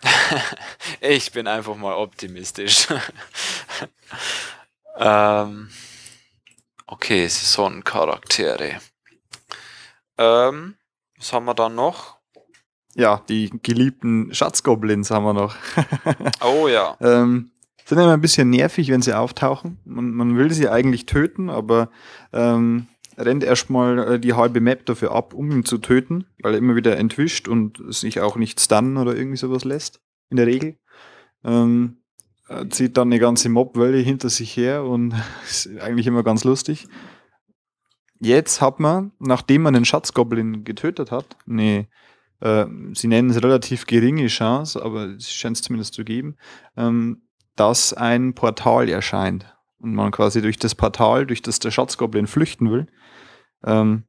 ich 1.01 1.31
bin 1.33 1.47
einfach 1.47 1.77
mal 1.77 1.95
optimistisch. 1.95 2.89
ähm, 4.97 5.69
okay, 6.93 7.27
Saisoncharaktere. 7.27 8.81
Ähm, 10.19 10.75
was 11.17 11.33
haben 11.33 11.47
wir 11.47 11.55
dann 11.55 11.75
noch? 11.75 12.19
Ja, 12.95 13.23
die 13.29 13.51
geliebten 13.63 14.35
Schatzgoblins 14.35 15.11
haben 15.11 15.25
wir 15.25 15.33
noch. 15.33 15.57
oh 16.43 16.69
ja. 16.69 16.97
Ähm, 17.01 17.51
sind 17.87 17.99
immer 17.99 18.13
ein 18.13 18.21
bisschen 18.21 18.51
nervig, 18.51 18.91
wenn 18.91 19.01
sie 19.01 19.17
auftauchen. 19.17 19.79
Man, 19.85 20.13
man 20.13 20.37
will 20.37 20.53
sie 20.53 20.69
eigentlich 20.69 21.07
töten, 21.07 21.49
aber 21.49 21.91
ähm, 22.33 22.89
rennt 23.17 23.43
erstmal 23.43 24.15
äh, 24.15 24.21
die 24.21 24.35
halbe 24.35 24.61
Map 24.61 24.85
dafür 24.85 25.13
ab, 25.13 25.33
um 25.33 25.51
ihn 25.51 25.65
zu 25.65 25.79
töten, 25.79 26.27
weil 26.43 26.53
er 26.53 26.59
immer 26.59 26.77
wieder 26.77 26.99
entwischt 26.99 27.49
und 27.49 27.83
sich 27.89 28.21
auch 28.21 28.37
nicht 28.37 28.61
stunnen 28.61 28.99
oder 28.99 29.17
irgendwie 29.17 29.39
sowas 29.39 29.65
lässt, 29.65 30.01
in 30.29 30.37
der 30.37 30.47
Regel. 30.47 30.77
Ähm, 31.43 32.02
zieht 32.71 32.97
dann 32.97 33.09
eine 33.09 33.19
ganze 33.19 33.49
Mobwelle 33.49 33.99
hinter 33.99 34.31
sich 34.31 34.57
her 34.57 34.85
und 34.85 35.15
ist 35.45 35.69
eigentlich 35.81 36.07
immer 36.07 36.23
ganz 36.23 36.45
lustig. 36.45 36.87
Jetzt 38.19 38.61
hat 38.61 38.79
man, 38.79 39.13
nachdem 39.19 39.63
man 39.63 39.75
den 39.75 39.85
Schatzgoblin 39.85 40.63
getötet 40.65 41.11
hat, 41.11 41.37
eine, 41.49 41.89
äh, 42.41 42.67
sie 42.93 43.09
nennen 43.09 43.31
es 43.31 43.43
relativ 43.43 43.87
geringe 43.87 44.29
Chance, 44.29 44.83
aber 44.83 45.07
es 45.07 45.33
scheint 45.33 45.57
es 45.57 45.63
zumindest 45.63 45.95
zu 45.95 46.05
geben, 46.05 46.37
ähm, 46.77 47.23
dass 47.57 47.93
ein 47.93 48.35
Portal 48.35 48.89
erscheint 48.89 49.53
und 49.79 49.95
man 49.95 50.13
quasi 50.13 50.41
durch 50.41 50.59
das 50.59 50.75
Portal, 50.75 51.27
durch 51.27 51.43
das 51.43 51.59
der 51.59 51.73
Schatzgoblin 51.73 52.29
flüchten 52.29 52.71
will, 52.71 52.87
ähm, 53.65 54.05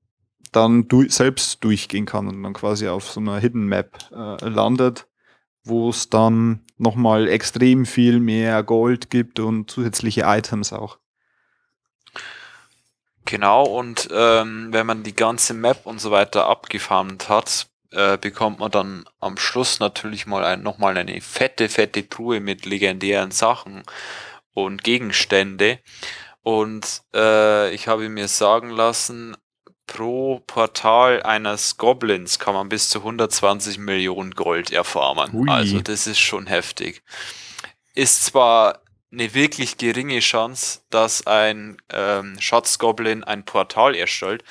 dann 0.52 0.88
du 0.88 1.10
selbst 1.10 1.64
durchgehen 1.64 2.06
kann 2.06 2.28
und 2.28 2.44
dann 2.44 2.54
quasi 2.54 2.88
auf 2.88 3.10
so 3.10 3.20
einer 3.20 3.40
Hidden 3.40 3.66
Map 3.66 3.98
äh, 4.12 4.48
landet, 4.48 5.08
wo 5.64 5.90
es 5.90 6.10
dann 6.10 6.66
nochmal 6.78 7.28
extrem 7.28 7.86
viel 7.86 8.20
mehr 8.20 8.64
Gold 8.64 9.10
gibt 9.10 9.40
und 9.40 9.70
zusätzliche 9.70 10.24
Items 10.26 10.74
auch. 10.74 10.98
Genau, 13.26 13.64
und 13.64 14.10
ähm, 14.12 14.68
wenn 14.72 14.86
man 14.86 15.04
die 15.04 15.16
ganze 15.16 15.54
Map 15.54 15.86
und 15.86 16.00
so 16.00 16.12
weiter 16.12 16.48
abgefarmt 16.48 17.30
hat, 17.30 17.68
äh, 17.92 18.18
bekommt 18.18 18.60
man 18.60 18.72
dann 18.72 19.06
am 19.20 19.38
Schluss 19.38 19.80
natürlich 19.80 20.26
mal 20.26 20.44
ein, 20.44 20.62
nochmal 20.62 20.98
eine 20.98 21.22
fette, 21.22 21.70
fette 21.70 22.10
Truhe 22.10 22.42
mit 22.42 22.66
legendären 22.66 23.32
Sachen 23.32 23.84
und 24.54 24.84
Gegenstände. 24.84 25.80
Und 26.42 27.04
äh, 27.14 27.74
ich 27.74 27.88
habe 27.88 28.10
mir 28.10 28.28
sagen 28.28 28.70
lassen, 28.70 29.38
pro 29.88 30.42
Portal 30.48 31.24
eines 31.24 31.78
Goblins 31.78 32.40
kann 32.40 32.54
man 32.54 32.70
bis 32.70 32.90
zu 32.90 33.00
120 33.00 33.78
Millionen 33.78 34.32
Gold 34.32 34.72
erfarmen. 34.72 35.34
Ui. 35.34 35.50
Also 35.50 35.82
das 35.82 36.08
ist 36.08 36.20
schon 36.20 36.48
heftig. 36.48 37.04
Ist 37.94 38.26
zwar 38.26 38.80
eine 39.12 39.34
wirklich 39.34 39.78
geringe 39.78 40.20
Chance, 40.20 40.80
dass 40.90 41.28
ein 41.28 41.78
ähm, 41.92 42.36
Schatzgoblin 42.40 43.24
ein 43.24 43.46
Portal 43.46 43.96
erstellt, 43.96 44.44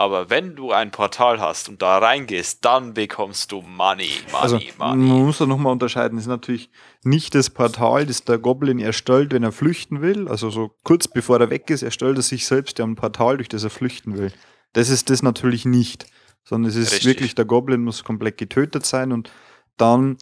aber 0.00 0.30
wenn 0.30 0.56
du 0.56 0.72
ein 0.72 0.92
Portal 0.92 1.40
hast 1.40 1.68
und 1.68 1.82
da 1.82 1.98
reingehst, 1.98 2.64
dann 2.64 2.94
bekommst 2.94 3.52
du 3.52 3.60
Money, 3.60 4.08
Money, 4.32 4.42
also, 4.42 4.58
Money. 4.78 5.08
Man 5.08 5.26
muss 5.26 5.36
da 5.36 5.44
nochmal 5.44 5.72
unterscheiden. 5.72 6.16
Das 6.16 6.24
ist 6.24 6.30
natürlich 6.30 6.70
nicht 7.02 7.34
das 7.34 7.50
Portal, 7.50 8.06
das 8.06 8.24
der 8.24 8.38
Goblin 8.38 8.78
erstellt, 8.78 9.30
wenn 9.34 9.42
er 9.42 9.52
flüchten 9.52 10.00
will. 10.00 10.26
Also 10.26 10.48
so 10.48 10.70
kurz 10.84 11.06
bevor 11.06 11.38
er 11.40 11.50
weg 11.50 11.68
ist, 11.68 11.82
erstellt 11.82 12.16
er 12.16 12.22
sich 12.22 12.46
selbst 12.46 12.80
ein 12.80 12.96
Portal, 12.96 13.36
durch 13.36 13.50
das 13.50 13.62
er 13.62 13.68
flüchten 13.68 14.16
will. 14.16 14.32
Das 14.72 14.88
ist 14.88 15.10
das 15.10 15.22
natürlich 15.22 15.64
nicht, 15.64 16.06
sondern 16.44 16.70
es 16.70 16.76
ist 16.76 16.92
Richtig. 16.92 17.06
wirklich, 17.06 17.34
der 17.34 17.44
Goblin 17.44 17.82
muss 17.82 18.04
komplett 18.04 18.38
getötet 18.38 18.86
sein 18.86 19.12
und 19.12 19.30
dann 19.76 20.18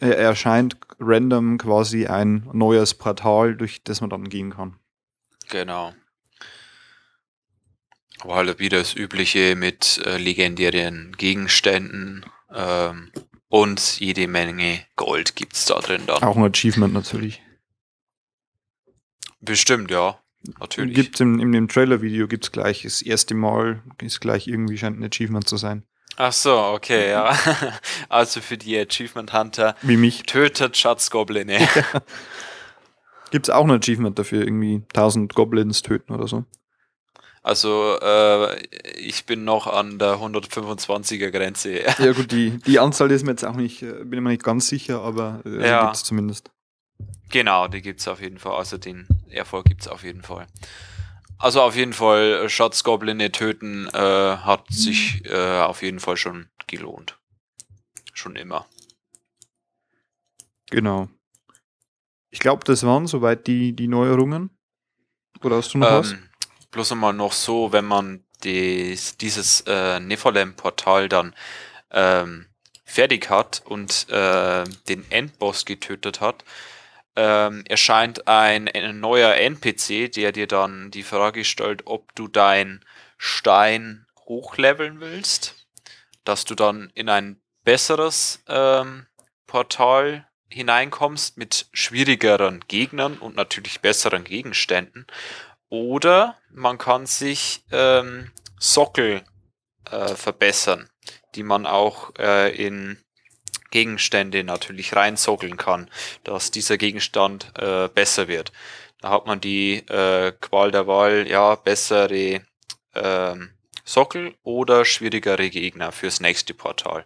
äh, 0.00 0.10
erscheint 0.10 0.76
random 0.98 1.58
quasi 1.58 2.06
ein 2.06 2.48
neues 2.52 2.94
Portal, 2.94 3.56
durch 3.56 3.82
das 3.84 4.00
man 4.00 4.10
dann 4.10 4.28
gehen 4.28 4.50
kann. 4.54 4.78
Genau. 5.48 5.94
Aber 8.20 8.36
halt 8.36 8.58
wieder 8.58 8.78
das 8.78 8.94
Übliche 8.94 9.56
mit 9.56 10.00
äh, 10.04 10.16
legendären 10.16 11.12
Gegenständen 11.16 12.24
ähm, 12.52 13.10
und 13.48 14.00
jede 14.00 14.28
Menge 14.28 14.84
Gold 14.96 15.34
gibt 15.36 15.54
es 15.54 15.66
da 15.66 15.80
drin 15.80 16.02
dann. 16.06 16.22
Auch 16.22 16.36
ein 16.36 16.44
Achievement 16.44 16.94
natürlich. 16.94 17.42
Bestimmt, 19.40 19.90
ja. 19.90 20.21
Natürlich. 20.60 20.94
Gibt 20.94 21.20
in, 21.20 21.38
in 21.38 21.52
dem 21.52 21.68
Trailer-Video 21.68 22.26
gibt 22.26 22.44
es 22.44 22.52
gleich 22.52 22.82
das 22.82 23.02
erste 23.02 23.34
Mal, 23.34 23.82
ist 24.00 24.20
gleich 24.20 24.48
irgendwie 24.48 24.76
scheint 24.76 24.98
ein 24.98 25.04
Achievement 25.04 25.48
zu 25.48 25.56
sein. 25.56 25.84
Ach 26.16 26.32
so, 26.32 26.56
okay, 26.56 27.10
ja. 27.10 27.36
Also 28.08 28.40
für 28.40 28.58
die 28.58 28.78
Achievement 28.78 29.32
Hunter. 29.32 29.76
Wie 29.82 29.96
mich. 29.96 30.24
Tötet 30.24 30.76
Schatzgobline. 30.76 31.58
Gibt 33.30 33.48
es 33.48 33.54
auch 33.54 33.64
ein 33.64 33.70
Achievement 33.70 34.18
dafür, 34.18 34.42
irgendwie 34.42 34.82
1000 34.94 35.34
Goblins 35.34 35.80
töten 35.82 36.12
oder 36.12 36.28
so? 36.28 36.44
Also 37.42 37.98
äh, 38.00 38.62
ich 38.98 39.26
bin 39.26 39.44
noch 39.44 39.66
an 39.66 39.98
der 39.98 40.16
125er 40.16 41.30
Grenze. 41.30 41.80
ja 41.80 42.12
gut, 42.12 42.30
die, 42.30 42.58
die 42.58 42.78
Anzahl 42.78 43.10
ist 43.10 43.24
mir 43.24 43.32
jetzt 43.32 43.44
auch 43.44 43.56
nicht, 43.56 43.82
äh, 43.82 44.04
bin 44.04 44.12
ich 44.12 44.20
mir 44.20 44.28
nicht 44.28 44.44
ganz 44.44 44.68
sicher, 44.68 45.00
aber 45.00 45.42
äh, 45.44 45.66
ja. 45.66 45.84
gibt 45.84 45.96
es 45.96 46.04
zumindest. 46.04 46.50
Genau, 47.30 47.68
die 47.68 47.82
gibt 47.82 48.00
es 48.00 48.08
auf 48.08 48.20
jeden 48.20 48.38
Fall. 48.38 48.56
Also 48.56 48.78
den 48.78 49.06
Erfolg 49.28 49.64
gibt 49.66 49.82
es 49.82 49.88
auf 49.88 50.04
jeden 50.04 50.22
Fall. 50.22 50.46
Also 51.38 51.60
auf 51.62 51.74
jeden 51.74 51.92
Fall, 51.92 52.44
äh, 52.44 52.48
Schatzgobline 52.48 53.32
töten 53.32 53.88
äh, 53.88 53.98
hat 53.98 54.66
sich 54.70 55.24
äh, 55.24 55.60
auf 55.60 55.82
jeden 55.82 55.98
Fall 55.98 56.16
schon 56.16 56.48
gelohnt. 56.66 57.18
Schon 58.12 58.36
immer. 58.36 58.66
Genau. 60.70 61.08
Ich 62.30 62.38
glaube, 62.38 62.64
das 62.64 62.84
waren 62.84 63.06
soweit 63.06 63.46
die, 63.46 63.74
die 63.74 63.88
Neuerungen. 63.88 64.56
Oder 65.42 65.56
hast 65.56 65.74
du 65.74 65.78
noch 65.78 65.90
ähm, 65.90 65.98
was? 65.98 66.14
Bloß 66.70 66.92
einmal 66.92 67.12
noch 67.12 67.32
so, 67.32 67.72
wenn 67.72 67.86
man 67.86 68.24
des, 68.44 69.16
dieses 69.16 69.62
äh, 69.66 70.00
Nephalem-Portal 70.00 71.08
dann 71.08 71.34
ähm, 71.90 72.46
fertig 72.84 73.30
hat 73.30 73.62
und 73.64 74.08
äh, 74.10 74.64
den 74.88 75.10
Endboss 75.10 75.64
getötet 75.64 76.20
hat, 76.20 76.44
ähm, 77.16 77.64
erscheint 77.66 78.26
ein, 78.28 78.68
ein 78.68 79.00
neuer 79.00 79.34
NPC, 79.34 80.10
der 80.12 80.32
dir 80.32 80.46
dann 80.46 80.90
die 80.90 81.02
Frage 81.02 81.44
stellt, 81.44 81.86
ob 81.86 82.14
du 82.14 82.28
dein 82.28 82.84
Stein 83.18 84.06
hochleveln 84.26 85.00
willst, 85.00 85.66
dass 86.24 86.44
du 86.44 86.54
dann 86.54 86.90
in 86.94 87.08
ein 87.08 87.40
besseres 87.64 88.42
ähm, 88.48 89.06
Portal 89.46 90.26
hineinkommst 90.48 91.38
mit 91.38 91.66
schwierigeren 91.72 92.64
Gegnern 92.68 93.18
und 93.18 93.36
natürlich 93.36 93.80
besseren 93.80 94.24
Gegenständen. 94.24 95.06
Oder 95.68 96.38
man 96.50 96.78
kann 96.78 97.06
sich 97.06 97.64
ähm, 97.70 98.30
Sockel 98.58 99.22
äh, 99.90 100.14
verbessern, 100.14 100.88
die 101.34 101.42
man 101.42 101.66
auch 101.66 102.12
äh, 102.18 102.54
in 102.54 102.98
Gegenstände 103.72 104.44
natürlich 104.44 104.94
reinzockeln 104.94 105.56
kann, 105.56 105.90
dass 106.22 106.52
dieser 106.52 106.78
Gegenstand 106.78 107.52
äh, 107.58 107.88
besser 107.88 108.28
wird. 108.28 108.52
Da 109.00 109.10
hat 109.10 109.26
man 109.26 109.40
die 109.40 109.78
äh, 109.88 110.32
Qual 110.40 110.70
der 110.70 110.86
Wahl, 110.86 111.26
ja, 111.28 111.56
bessere 111.56 112.42
ähm, 112.94 113.50
Sockel 113.84 114.34
oder 114.44 114.84
schwierigere 114.84 115.50
Gegner 115.50 115.90
fürs 115.90 116.20
nächste 116.20 116.54
Portal. 116.54 117.04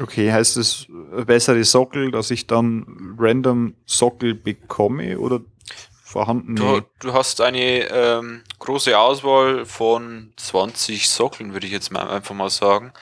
Okay, 0.00 0.32
heißt 0.32 0.56
es 0.56 0.86
äh, 1.16 1.24
bessere 1.24 1.64
Sockel, 1.64 2.12
dass 2.12 2.30
ich 2.30 2.46
dann 2.46 3.16
random 3.18 3.74
Sockel 3.84 4.34
bekomme 4.34 5.18
oder 5.18 5.40
vorhanden? 6.04 6.54
Du, 6.54 6.82
du 7.00 7.12
hast 7.12 7.40
eine 7.40 7.88
ähm, 7.90 8.42
große 8.58 8.96
Auswahl 8.96 9.66
von 9.66 10.32
20 10.36 11.08
Sockeln, 11.08 11.52
würde 11.52 11.66
ich 11.66 11.72
jetzt 11.72 11.90
mal 11.90 12.08
einfach 12.08 12.34
mal 12.34 12.50
sagen. 12.50 12.92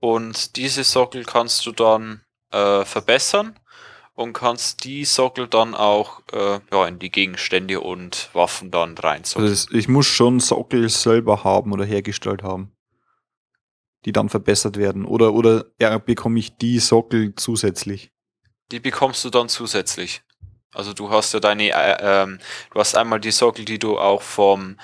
Und 0.00 0.56
diese 0.56 0.84
Sockel 0.84 1.24
kannst 1.24 1.64
du 1.66 1.72
dann 1.72 2.22
äh, 2.50 2.84
verbessern 2.84 3.58
und 4.14 4.32
kannst 4.32 4.84
die 4.84 5.04
Sockel 5.04 5.46
dann 5.46 5.74
auch 5.74 6.22
äh, 6.32 6.60
ja, 6.72 6.86
in 6.86 6.98
die 6.98 7.10
Gegenstände 7.10 7.80
und 7.80 8.30
Waffen 8.32 8.70
dann 8.70 8.96
reinzocken. 8.96 9.48
Also 9.48 9.68
ich 9.72 9.88
muss 9.88 10.06
schon 10.06 10.40
Sockel 10.40 10.88
selber 10.88 11.44
haben 11.44 11.72
oder 11.72 11.84
hergestellt 11.84 12.42
haben, 12.42 12.72
die 14.04 14.12
dann 14.12 14.28
verbessert 14.28 14.76
werden. 14.76 15.04
Oder, 15.04 15.34
oder 15.34 15.66
ja, 15.80 15.98
bekomme 15.98 16.38
ich 16.38 16.56
die 16.56 16.78
Sockel 16.78 17.34
zusätzlich? 17.36 18.10
Die 18.72 18.80
bekommst 18.80 19.24
du 19.24 19.30
dann 19.30 19.48
zusätzlich. 19.48 20.22
Also 20.72 20.92
du 20.92 21.10
hast 21.10 21.32
ja 21.32 21.40
deine, 21.40 21.70
äh, 21.70 21.96
ähm, 22.00 22.38
du 22.72 22.80
hast 22.80 22.96
einmal 22.96 23.20
die 23.20 23.30
Sockel, 23.30 23.64
die 23.64 23.78
du 23.78 23.98
auch 23.98 24.22
vom, 24.22 24.78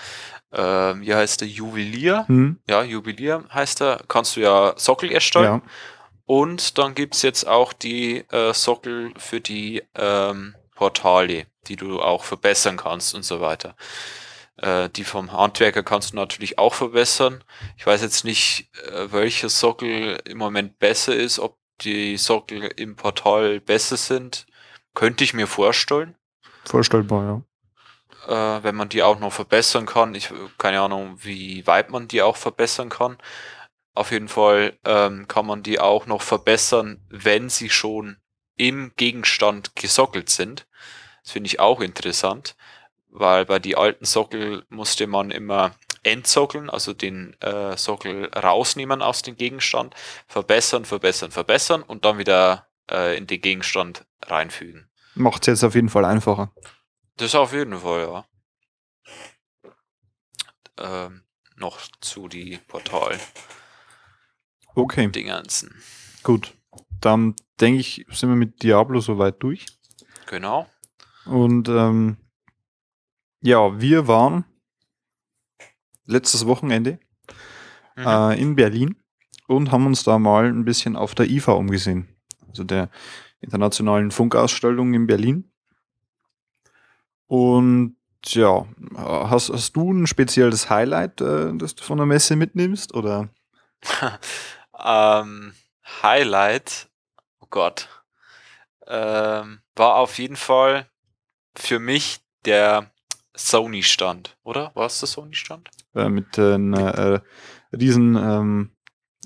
äh, 0.53 0.61
wie 1.01 1.15
heißt 1.15 1.41
der, 1.41 1.49
Juwelier, 1.49 2.25
hm. 2.29 2.59
ja, 2.69 2.83
Juwelier 2.83 3.45
heißt 3.53 3.83
er, 3.83 4.01
kannst 4.09 4.37
du 4.37 4.41
ja 4.41 4.75
Sockel 4.77 5.11
erstellen. 5.11 5.45
Ja. 5.45 5.63
Und 6.25 6.79
dann 6.79 6.95
gibt 6.95 7.15
es 7.15 7.23
jetzt 7.23 7.47
auch 7.47 7.73
die 7.73 8.19
äh, 8.31 8.55
Sockel 8.55 9.13
für 9.17 9.41
die 9.41 9.83
ähm, 9.95 10.55
Portale, 10.75 11.47
die 11.67 11.77
du 11.77 12.01
auch 12.01 12.25
verbessern 12.25 12.77
kannst 12.77 13.15
und 13.15 13.25
so 13.25 13.41
weiter. 13.41 13.75
Äh, 14.57 14.89
die 14.91 15.05
vom 15.05 15.33
Handwerker 15.33 15.83
kannst 15.83 16.13
du 16.13 16.17
natürlich 16.17 16.59
auch 16.59 16.75
verbessern. 16.75 17.43
Ich 17.77 17.87
weiß 17.87 18.03
jetzt 18.03 18.25
nicht, 18.25 18.71
äh, 18.87 19.11
welcher 19.11 19.49
Sockel 19.49 20.21
im 20.25 20.39
Moment 20.39 20.79
besser 20.79 21.15
ist, 21.15 21.39
ob 21.39 21.59
die 21.81 22.17
Sockel 22.17 22.65
im 22.77 22.97
Portal 22.97 23.61
besser 23.61 23.97
sind. 23.97 24.47
Könnte 24.95 25.25
ich 25.25 25.35
mir 25.35 25.47
vorstellen. 25.47 26.15
Vorstellbar, 26.65 27.25
ja. 27.25 27.43
Äh, 28.27 28.63
wenn 28.63 28.77
man 28.77 28.89
die 28.89 29.03
auch 29.03 29.19
noch 29.19 29.33
verbessern 29.33 29.87
kann. 29.87 30.15
Ich 30.15 30.31
keine 30.59 30.81
Ahnung, 30.81 31.19
wie 31.23 31.67
weit 31.67 31.91
man 31.91 32.09
die 32.09 32.23
auch 32.23 32.37
verbessern 32.37 32.89
kann. 32.89 33.19
Auf 33.95 34.11
jeden 34.11 34.29
Fall 34.29 34.79
ähm, 34.85 35.27
kann 35.29 35.47
man 35.47 35.63
die 35.63 35.81
auch 35.81 36.07
noch 36.07 36.23
verbessern, 36.23 37.05
wenn 37.09 37.49
sie 37.49 37.69
schon 37.69 38.17
im 38.57 38.93
Gegenstand 38.97 39.75
gesockelt 39.77 40.31
sind. 40.31 40.67
Das 41.23 41.33
finde 41.33 41.49
ich 41.49 41.61
auch 41.61 41.81
interessant, 41.81 42.57
weil 43.09 43.45
bei 43.45 43.59
die 43.59 43.77
alten 43.77 44.05
Sockel 44.05 44.65
musste 44.69 45.07
man 45.07 45.31
immer 45.31 45.73
entsockeln, 46.05 46.71
also 46.71 46.93
den 46.93 47.37
äh, 47.41 47.77
Sockel 47.77 48.31
rausnehmen 48.35 49.03
aus 49.03 49.23
dem 49.23 49.37
Gegenstand, 49.37 49.95
verbessern, 50.27 50.85
verbessern, 50.85 51.31
verbessern 51.31 51.83
und 51.83 52.05
dann 52.05 52.19
wieder 52.19 52.69
äh, 52.91 53.17
in 53.17 53.27
den 53.27 53.41
Gegenstand 53.41 54.05
reinfügen. 54.23 54.89
Macht 55.15 55.43
es 55.43 55.47
jetzt 55.49 55.65
auf 55.65 55.75
jeden 55.75 55.91
Fall 55.91 56.05
einfacher. 56.05 56.53
Das 57.23 57.37
auf 57.37 57.53
jeden 57.53 57.79
Fall, 57.79 58.01
ja. 58.01 58.25
Ähm, 60.77 61.23
noch 61.55 61.79
zu 62.01 62.27
die 62.27 62.59
Portal. 62.67 63.17
Okay. 64.75 65.09
Dinganzen. 65.09 65.73
Gut. 66.25 66.53
Dann 67.01 67.37
denke 67.61 67.79
ich, 67.79 68.05
sind 68.11 68.29
wir 68.29 68.35
mit 68.35 68.65
Diablo 68.65 68.99
soweit 68.99 69.41
durch. 69.41 69.67
Genau. 70.27 70.67
Und 71.25 71.69
ähm, 71.69 72.17
ja, 73.41 73.81
wir 73.81 74.09
waren 74.09 74.45
letztes 76.07 76.45
Wochenende 76.49 76.99
mhm. 77.95 78.05
äh, 78.05 78.41
in 78.41 78.57
Berlin 78.57 79.01
und 79.47 79.71
haben 79.71 79.87
uns 79.87 80.03
da 80.03 80.19
mal 80.19 80.47
ein 80.47 80.65
bisschen 80.65 80.97
auf 80.97 81.15
der 81.15 81.31
IFA 81.31 81.53
umgesehen. 81.53 82.09
Also 82.49 82.65
der 82.65 82.91
internationalen 83.41 84.11
Funkausstellung 84.11 84.93
in 84.95 85.07
Berlin. 85.07 85.52
Und 87.33 87.97
ja, 88.27 88.67
hast, 88.95 89.49
hast 89.49 89.73
du 89.75 89.91
ein 89.91 90.07
spezielles 90.07 90.69
Highlight, 90.69 91.23
äh, 91.23 91.57
das 91.57 91.75
du 91.75 91.83
von 91.83 91.97
der 91.97 92.05
Messe 92.05 92.37
mitnimmst? 92.37 92.95
Oder? 92.95 93.31
Ähm, 94.85 95.53
Highlight, 96.03 96.89
oh 97.39 97.47
Gott, 97.49 97.89
ähm, 98.89 99.61
war 99.77 99.95
auf 99.95 100.19
jeden 100.19 100.35
Fall 100.35 100.87
für 101.55 101.79
mich 101.79 102.19
der 102.45 102.91
Sony-Stand, 103.37 104.37
oder? 104.43 104.73
War 104.75 104.87
es 104.87 104.99
der 104.99 105.07
Sony-Stand? 105.07 105.71
Äh, 105.95 106.09
mit 106.09 106.37
den 106.37 106.73
äh, 106.73 107.21
riesen, 107.73 108.17
ähm, 108.17 108.71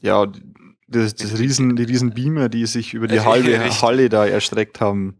ja, 0.02 0.26
das, 0.88 1.14
das 1.14 1.38
riesen, 1.38 1.74
die 1.74 1.84
riesen 1.84 2.12
Beamer, 2.12 2.50
die 2.50 2.66
sich 2.66 2.92
über 2.92 3.08
die 3.08 3.20
halbe. 3.24 3.58
Halle 3.80 4.10
da 4.10 4.26
erstreckt 4.26 4.82
haben. 4.82 5.16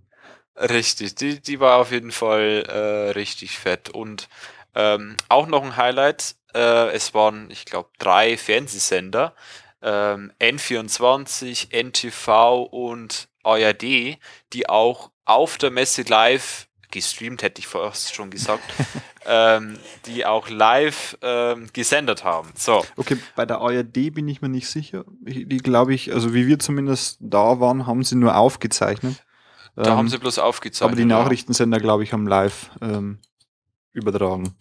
Richtig, 0.59 1.15
die, 1.17 1.41
die 1.41 1.61
war 1.61 1.79
auf 1.79 1.93
jeden 1.93 2.13
Fall 2.13 2.65
äh, 2.69 3.11
richtig 3.11 3.59
fett. 3.59 3.91
Und 3.91 4.29
ähm, 4.75 5.17
auch 5.29 5.47
noch 5.47 5.63
ein 5.63 5.77
Highlight, 5.77 6.37
äh, 6.55 6.91
es 6.93 7.13
waren, 7.15 7.51
ich 7.51 7.65
glaube, 7.67 7.91
drei 7.99 8.37
Fernsehsender, 8.37 9.35
ähm, 9.83 10.33
N24, 10.41 11.73
NTV 11.73 12.63
und 12.71 13.29
ARD, 13.43 14.19
die 14.53 14.69
auch 14.69 15.11
auf 15.25 15.59
der 15.59 15.71
Messe 15.71 16.03
live 16.03 16.69
gestreamt, 16.91 17.43
hätte 17.43 17.61
ich 17.61 17.67
vorerst 17.67 18.15
schon 18.15 18.31
gesagt, 18.31 18.65
ähm, 19.27 19.77
die 20.07 20.25
auch 20.25 20.49
live 20.49 21.19
ähm, 21.21 21.69
gesendet 21.73 22.25
haben. 22.25 22.51
So. 22.57 22.85
Okay, 22.97 23.19
bei 23.35 23.45
der 23.45 23.59
ARD 23.59 24.15
bin 24.15 24.29
ich 24.29 24.41
mir 24.41 24.49
nicht 24.49 24.69
sicher. 24.69 25.05
Ich, 25.25 25.47
die 25.47 25.59
glaube 25.59 25.95
ich, 25.95 26.13
also 26.15 26.33
wie 26.33 26.47
wir 26.47 26.59
zumindest 26.59 27.19
da 27.21 27.61
waren, 27.61 27.87
haben 27.87 28.03
sie 28.03 28.17
nur 28.17 28.37
aufgezeichnet. 28.37 29.23
Da 29.77 29.93
ähm, 29.93 29.99
haben 29.99 30.09
sie 30.09 30.19
bloß 30.19 30.39
aufgezeichnet. 30.39 30.93
Aber 30.93 30.97
die 30.97 31.05
Nachrichtensender, 31.05 31.79
glaube 31.79 32.03
ich, 32.03 32.13
haben 32.13 32.27
live 32.27 32.71
ähm, 32.81 33.19
übertragen. 33.93 34.57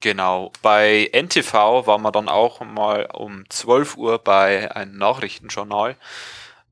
Genau. 0.00 0.52
Bei 0.62 1.10
NTV 1.12 1.86
waren 1.86 2.02
wir 2.02 2.12
dann 2.12 2.28
auch 2.28 2.60
mal 2.60 3.08
um 3.12 3.44
12 3.48 3.96
Uhr 3.96 4.18
bei 4.18 4.74
einem 4.74 4.96
Nachrichtenjournal. 4.96 5.96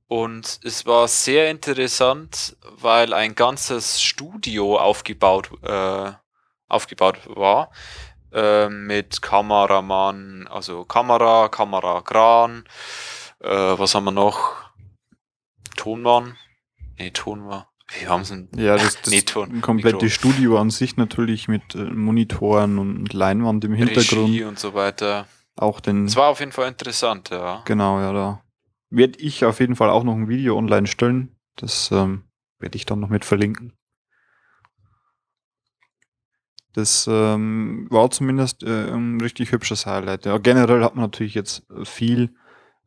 Und 0.09 0.61
es 0.63 0.87
war 0.87 1.09
sehr 1.09 1.51
interessant, 1.51 2.57
weil 2.63 3.13
ein 3.13 3.35
ganzes 3.35 4.01
Studio 4.01 4.79
aufgebaut, 4.79 5.51
äh, 5.63 6.13
aufgebaut 6.69 7.19
war. 7.27 7.71
Äh, 8.33 8.69
mit 8.69 9.21
Kameramann, 9.21 10.47
also 10.49 10.85
Kamera, 10.85 11.49
Kamerakran. 11.49 12.65
Äh, 13.41 13.49
was 13.49 13.95
haben 13.95 14.05
wir 14.05 14.13
noch? 14.13 14.55
Tonmann? 15.77 16.37
Nee, 16.99 17.11
Tonmann. 17.11 17.65
Wir 18.01 18.09
haben 18.09 18.25
so 18.25 18.35
ein 18.35 18.49
ja, 18.57 18.77
das, 18.77 19.01
das 19.03 19.37
ein 19.37 19.61
komplettes 19.61 20.13
Studio 20.13 20.59
an 20.59 20.71
sich 20.71 20.97
natürlich 20.97 21.47
mit 21.47 21.75
äh, 21.77 21.85
Monitoren 21.85 22.79
und 22.79 23.13
Leinwand 23.13 23.65
im 23.65 23.75
Hintergrund. 23.75 24.29
Regie 24.29 24.45
und 24.45 24.59
so 24.59 24.75
weiter. 24.75 25.29
Auch 25.55 25.81
den. 25.81 26.07
Es 26.07 26.17
war 26.17 26.29
auf 26.29 26.41
jeden 26.41 26.53
Fall 26.53 26.69
interessant, 26.69 27.31
ja. 27.31 27.63
Genau, 27.65 28.01
ja, 28.01 28.13
da 28.13 28.43
werde 28.91 29.19
ich 29.21 29.45
auf 29.45 29.61
jeden 29.61 29.77
Fall 29.77 29.91
auch 29.91 30.03
noch 30.03 30.15
ein 30.15 30.29
Video 30.29 30.59
online 30.59 30.87
stellen. 30.87 31.37
Das 31.55 31.91
ähm, 31.93 32.25
werde 32.59 32.77
ich 32.77 32.87
dann 32.87 33.01
noch 33.01 33.09
mit 33.09 33.25
verlinken. 33.25 33.73
Das 36.73 37.09
ähm, 37.11 37.87
war 37.89 38.11
zumindest 38.11 38.63
äh, 38.63 38.91
ein 38.91 39.21
richtig 39.21 39.53
hübsches 39.53 39.87
Highlight. 39.87 40.27
Ja, 40.27 40.37
generell 40.39 40.85
hat 40.85 40.95
man 40.95 41.05
natürlich 41.05 41.35
jetzt 41.35 41.63
viel 41.85 42.35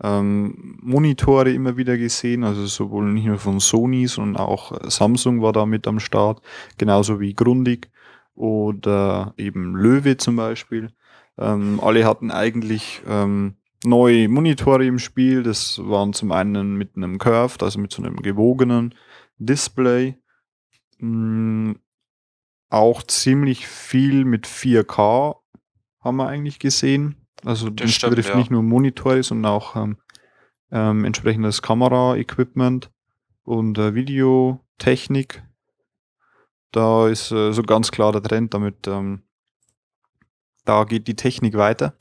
ähm, 0.02 0.78
Monitore 0.82 1.52
immer 1.52 1.78
wieder 1.78 1.98
gesehen, 1.98 2.44
also 2.44 2.66
sowohl 2.66 3.12
nicht 3.12 3.26
nur 3.26 3.38
von 3.38 3.60
Sony, 3.60 4.08
sondern 4.08 4.42
auch 4.42 4.72
äh, 4.72 4.90
Samsung 4.90 5.42
war 5.42 5.54
da 5.54 5.66
mit 5.66 5.88
am 5.88 6.00
Start, 6.00 6.42
genauso 6.78 7.20
wie 7.20 7.34
Grundig 7.34 7.90
oder 8.36 9.34
eben 9.38 9.76
Löwe 9.76 10.18
zum 10.18 10.38
Beispiel. 10.38 10.90
Ähm, 11.38 11.80
alle 11.82 12.06
hatten 12.06 12.32
eigentlich 12.32 13.02
ähm, 13.08 13.56
neue 13.84 14.28
Monitore 14.30 14.86
im 14.86 15.00
Spiel. 15.00 15.44
Das 15.44 15.80
waren 15.84 16.14
zum 16.14 16.32
einen 16.32 16.76
mit 16.76 16.96
einem 16.96 17.18
Curved, 17.18 17.64
also 17.64 17.80
mit 17.80 17.92
so 17.92 18.02
einem 18.02 18.18
gewogenen 18.18 18.96
Display. 19.38 20.18
Mhm. 21.00 21.80
Auch 22.72 23.02
ziemlich 23.04 23.68
viel 23.68 24.26
mit 24.26 24.46
4K 24.46 25.38
haben 26.02 26.18
wir 26.18 26.28
eigentlich 26.28 26.60
gesehen. 26.60 27.16
Also 27.46 27.70
das, 27.70 27.98
das 27.98 28.10
betrifft 28.10 28.30
ja. 28.30 28.36
nicht 28.36 28.52
nur 28.52 28.64
Monitore, 28.64 29.24
sondern 29.24 29.52
auch 29.52 29.76
ähm, 29.76 29.98
ähm, 30.72 31.06
entsprechendes 31.06 31.62
Kamera-Equipment 31.62 32.92
und 33.44 33.78
äh, 33.78 33.96
Videotechnik. 33.96 35.44
Da 36.72 37.08
ist 37.08 37.32
äh, 37.32 37.52
so 37.52 37.64
ganz 37.64 37.92
klar 37.92 38.12
der 38.12 38.22
Trend 38.22 38.54
damit. 38.54 38.88
Ähm, 38.88 39.24
da 40.66 40.84
geht 40.84 41.08
die 41.08 41.16
Technik 41.16 41.56
weiter. 41.58 41.96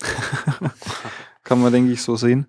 Kann 1.43 1.63
man, 1.63 1.73
denke 1.73 1.93
ich, 1.93 2.03
so 2.03 2.17
sehen. 2.17 2.47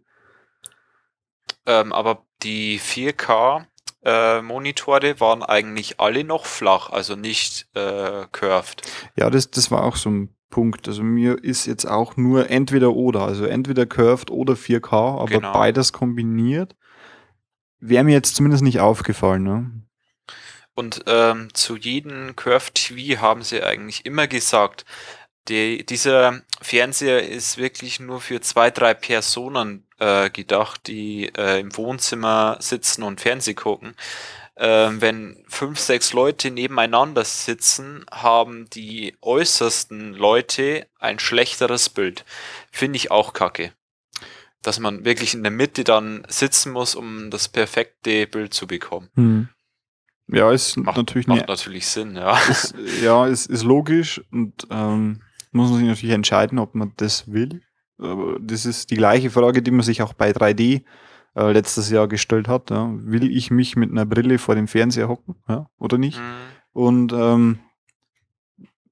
Ähm, 1.65 1.93
aber 1.93 2.25
die 2.43 2.79
4K 2.79 3.65
äh, 4.03 4.41
Monitore 4.41 5.19
waren 5.19 5.43
eigentlich 5.43 5.99
alle 5.99 6.23
noch 6.23 6.45
flach, 6.45 6.89
also 6.89 7.15
nicht 7.15 7.67
äh, 7.75 8.25
curved. 8.31 8.81
Ja, 9.15 9.29
das, 9.29 9.51
das 9.51 9.71
war 9.71 9.83
auch 9.83 9.95
so 9.95 10.09
ein 10.09 10.35
Punkt. 10.49 10.87
Also 10.87 11.03
mir 11.03 11.43
ist 11.43 11.65
jetzt 11.65 11.85
auch 11.85 12.17
nur 12.17 12.49
entweder 12.49 12.93
oder, 12.93 13.21
also 13.21 13.45
entweder 13.45 13.85
Curved 13.85 14.31
oder 14.31 14.53
4K, 14.53 15.19
aber 15.19 15.25
genau. 15.25 15.53
beides 15.53 15.93
kombiniert 15.93 16.75
wäre 17.79 18.03
mir 18.03 18.13
jetzt 18.13 18.35
zumindest 18.35 18.63
nicht 18.63 18.79
aufgefallen. 18.79 19.43
Ne? 19.43 19.71
Und 20.75 21.03
ähm, 21.07 21.53
zu 21.53 21.75
jedem 21.75 22.35
Curved 22.35 22.75
TV 22.75 23.21
haben 23.21 23.43
sie 23.43 23.63
eigentlich 23.63 24.05
immer 24.05 24.27
gesagt, 24.27 24.85
die, 25.47 25.85
dieser 25.85 26.41
Fernseher 26.61 27.27
ist 27.27 27.57
wirklich 27.57 27.99
nur 27.99 28.21
für 28.21 28.39
zwei, 28.41 28.69
drei 28.69 28.93
Personen 28.93 29.87
äh, 29.97 30.29
gedacht, 30.29 30.87
die 30.87 31.31
äh, 31.35 31.59
im 31.59 31.75
Wohnzimmer 31.75 32.57
sitzen 32.59 33.03
und 33.03 33.19
Fernseh 33.19 33.55
gucken. 33.55 33.95
Ähm, 34.61 34.99
wenn 34.99 35.37
fünf, 35.47 35.79
sechs 35.79 36.11
Leute 36.11 36.51
nebeneinander 36.51 37.23
sitzen, 37.23 38.05
haben 38.11 38.69
die 38.69 39.15
äußersten 39.21 40.13
Leute 40.13 40.85
ein 40.99 41.17
schlechteres 41.17 41.87
Bild. 41.87 42.25
Finde 42.69 42.97
ich 42.97 43.09
auch 43.09 43.31
kacke. 43.31 43.71
Dass 44.61 44.77
man 44.79 45.05
wirklich 45.05 45.33
in 45.33 45.43
der 45.43 45.51
Mitte 45.53 45.85
dann 45.85 46.25
sitzen 46.27 46.73
muss, 46.73 46.93
um 46.93 47.31
das 47.31 47.47
perfekte 47.47 48.27
Bild 48.27 48.53
zu 48.53 48.67
bekommen. 48.67 49.09
Hm. 49.15 49.47
Ja, 50.27 50.51
ist 50.51 50.75
macht, 50.75 50.97
natürlich 50.97 51.27
macht 51.27 51.47
natürlich 51.47 51.87
Sinn, 51.87 52.17
ja. 52.17 52.37
Ist, 52.49 52.75
ja, 53.01 53.25
ist, 53.25 53.45
ist 53.45 53.63
logisch 53.63 54.21
und 54.29 54.67
ähm, 54.69 55.21
muss 55.51 55.69
man 55.69 55.79
sich 55.79 55.87
natürlich 55.87 56.13
entscheiden, 56.13 56.59
ob 56.59 56.75
man 56.75 56.91
das 56.97 57.31
will. 57.31 57.61
Aber 57.97 58.37
das 58.39 58.65
ist 58.65 58.91
die 58.91 58.95
gleiche 58.95 59.29
Frage, 59.29 59.61
die 59.61 59.71
man 59.71 59.81
sich 59.81 60.01
auch 60.01 60.13
bei 60.13 60.31
3D 60.31 60.83
äh, 61.39 61.51
letztes 61.53 61.89
Jahr 61.89 62.07
gestellt 62.07 62.47
hat. 62.47 62.69
Ja. 62.69 62.91
Will 62.91 63.31
ich 63.31 63.49
mich 63.49 63.75
mit 63.75 63.91
einer 63.91 64.05
Brille 64.05 64.37
vor 64.37 64.55
dem 64.55 64.67
Fernseher 64.67 65.07
hocken 65.07 65.35
ja, 65.47 65.69
oder 65.77 65.97
nicht? 65.97 66.19
Mhm. 66.19 66.23
Und 66.73 67.13
ähm, 67.13 67.59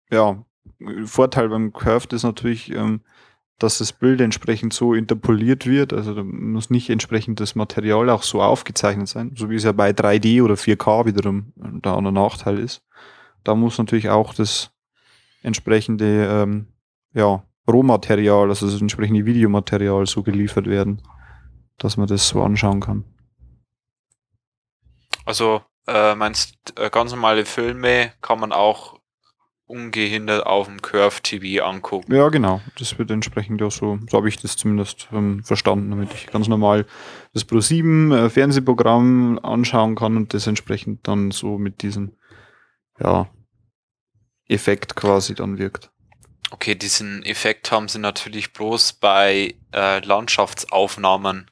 ja, 0.09 0.43
Vorteil 1.05 1.49
beim 1.49 1.73
Curved 1.73 2.13
ist 2.13 2.23
natürlich, 2.23 2.71
ähm, 2.71 3.01
dass 3.59 3.79
das 3.79 3.91
Bild 3.91 4.21
entsprechend 4.21 4.73
so 4.73 4.93
interpoliert 4.93 5.65
wird. 5.65 5.91
Also 5.91 6.13
da 6.13 6.23
muss 6.23 6.69
nicht 6.69 6.89
entsprechend 6.89 7.39
das 7.39 7.55
Material 7.55 8.09
auch 8.09 8.23
so 8.23 8.41
aufgezeichnet 8.41 9.09
sein, 9.09 9.33
so 9.35 9.49
wie 9.49 9.55
es 9.55 9.63
ja 9.63 9.73
bei 9.73 9.89
3D 9.89 10.41
oder 10.41 10.55
4K 10.55 11.05
wiederum 11.05 11.53
äh, 11.61 11.79
da 11.81 11.97
ein 11.97 12.13
Nachteil 12.13 12.59
ist. 12.59 12.81
Da 13.43 13.55
muss 13.55 13.77
natürlich 13.77 14.09
auch 14.09 14.33
das 14.33 14.71
entsprechende 15.41 16.27
ähm, 16.29 16.67
ja, 17.13 17.43
Rohmaterial, 17.69 18.49
also 18.49 18.69
das 18.69 18.79
entsprechende 18.79 19.25
Videomaterial 19.25 20.05
so 20.05 20.23
geliefert 20.23 20.67
werden 20.67 21.01
dass 21.77 21.97
man 21.97 22.07
das 22.07 22.27
so 22.27 22.41
anschauen 22.43 22.79
kann. 22.79 23.03
Also 25.25 25.61
äh, 25.87 26.15
meinst 26.15 26.55
äh, 26.77 26.89
ganz 26.89 27.11
normale 27.11 27.45
Filme 27.45 28.13
kann 28.21 28.39
man 28.39 28.51
auch 28.51 28.97
ungehindert 29.67 30.45
auf 30.45 30.67
dem 30.67 30.81
Curve 30.81 31.21
TV 31.21 31.63
angucken. 31.65 32.15
Ja, 32.15 32.29
genau. 32.29 32.61
Das 32.79 32.97
wird 32.97 33.11
entsprechend 33.11 33.59
ja 33.59 33.69
so, 33.69 33.99
so 34.09 34.17
habe 34.17 34.29
ich 34.29 34.37
das 34.37 34.55
zumindest 34.55 35.09
ähm, 35.11 35.43
verstanden, 35.43 35.89
damit 35.91 36.13
ich 36.13 36.27
ganz 36.27 36.47
normal 36.47 36.85
das 37.33 37.43
Pro 37.43 37.59
7 37.59 38.11
äh, 38.11 38.29
Fernsehprogramm 38.29 39.39
anschauen 39.43 39.95
kann 39.95 40.15
und 40.15 40.33
das 40.33 40.47
entsprechend 40.47 41.07
dann 41.07 41.31
so 41.31 41.57
mit 41.57 41.81
diesem 41.81 42.13
ja, 42.99 43.29
Effekt 44.47 44.95
quasi 44.95 45.35
dann 45.35 45.57
wirkt. 45.57 45.91
Okay, 46.49 46.75
diesen 46.75 47.23
Effekt 47.23 47.69
haben 47.71 47.89
sie 47.89 47.99
natürlich 47.99 48.53
bloß 48.53 48.93
bei 48.93 49.55
äh, 49.73 49.99
Landschaftsaufnahmen 49.99 51.51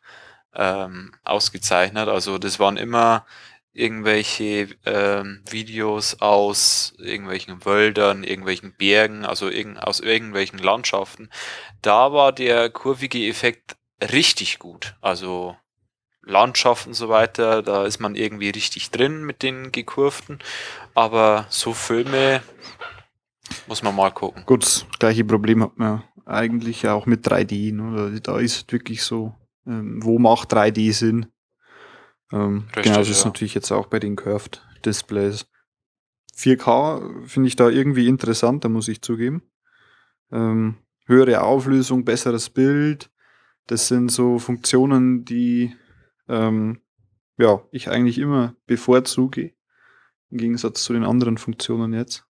ähm, 0.56 1.14
ausgezeichnet. 1.24 2.08
Also 2.08 2.38
das 2.38 2.60
waren 2.60 2.78
immer 2.78 3.26
irgendwelche 3.74 4.70
ähm, 4.86 5.42
Videos 5.50 6.22
aus 6.22 6.94
irgendwelchen 6.98 7.66
Wäldern, 7.66 8.24
irgendwelchen 8.24 8.74
Bergen, 8.74 9.26
also 9.26 9.50
irg 9.50 9.78
aus 9.78 10.00
irgendwelchen 10.00 10.60
Landschaften. 10.60 11.30
Da 11.82 12.14
war 12.14 12.32
der 12.32 12.70
kurvige 12.70 13.28
Effekt 13.28 13.76
richtig 14.02 14.60
gut. 14.60 14.96
Also 15.02 15.58
Landschaft 16.24 16.88
und 16.88 16.94
so 16.94 17.10
weiter, 17.10 17.62
da 17.62 17.86
ist 17.86 18.00
man 18.00 18.16
irgendwie 18.16 18.50
richtig 18.50 18.92
drin 18.92 19.24
mit 19.24 19.44
den 19.44 19.72
gekurften. 19.72 20.40
Aber 20.94 21.46
so 21.50 21.74
Filme 21.74 22.42
muss 23.68 23.84
man 23.84 23.96
mal 23.96 24.12
gucken. 24.12 24.44
Gut, 24.46 24.86
gleiche 25.00 25.26
Problem 25.26 25.62
hat 25.62 25.78
man 25.78 26.04
eigentlich 26.26 26.88
auch 26.88 27.06
mit 27.06 27.28
3D. 27.28 27.74
Ne? 27.74 28.20
Da 28.22 28.40
ist 28.40 28.72
wirklich 28.72 29.04
so 29.04 29.36
ähm, 29.66 30.04
wo 30.04 30.20
macht 30.20 30.54
3D 30.54 30.94
Sinn? 30.94 31.28
Ähm, 32.32 32.66
Richtig, 32.68 32.84
genau, 32.84 32.98
das 32.98 33.10
ist 33.10 33.26
natürlich 33.26 33.54
jetzt 33.54 33.72
auch 33.72 33.88
bei 33.88 34.00
den 34.00 34.16
Curved 34.16 34.66
Displays. 34.86 35.48
4K 36.36 37.28
finde 37.28 37.48
ich 37.48 37.56
da 37.56 37.70
irgendwie 37.70 38.08
interessant, 38.08 38.66
da 38.66 38.70
muss 38.70 38.88
ich 38.88 39.02
zugeben. 39.02 39.44
Ähm, 40.32 40.78
höhere 41.06 41.42
Auflösung, 41.42 42.04
besseres 42.04 42.50
Bild, 42.50 43.10
das 43.68 43.88
sind 43.88 44.12
so 44.12 44.38
Funktionen, 44.38 45.24
die 45.24 45.76
ähm, 46.28 46.82
ja, 47.38 47.62
ich 47.72 47.90
eigentlich 47.90 48.18
immer 48.18 48.56
bevorzuge, 48.66 49.54
im 50.30 50.38
Gegensatz 50.38 50.84
zu 50.84 50.94
den 50.94 51.04
anderen 51.04 51.38
Funktionen 51.38 51.94
jetzt. 51.94 52.26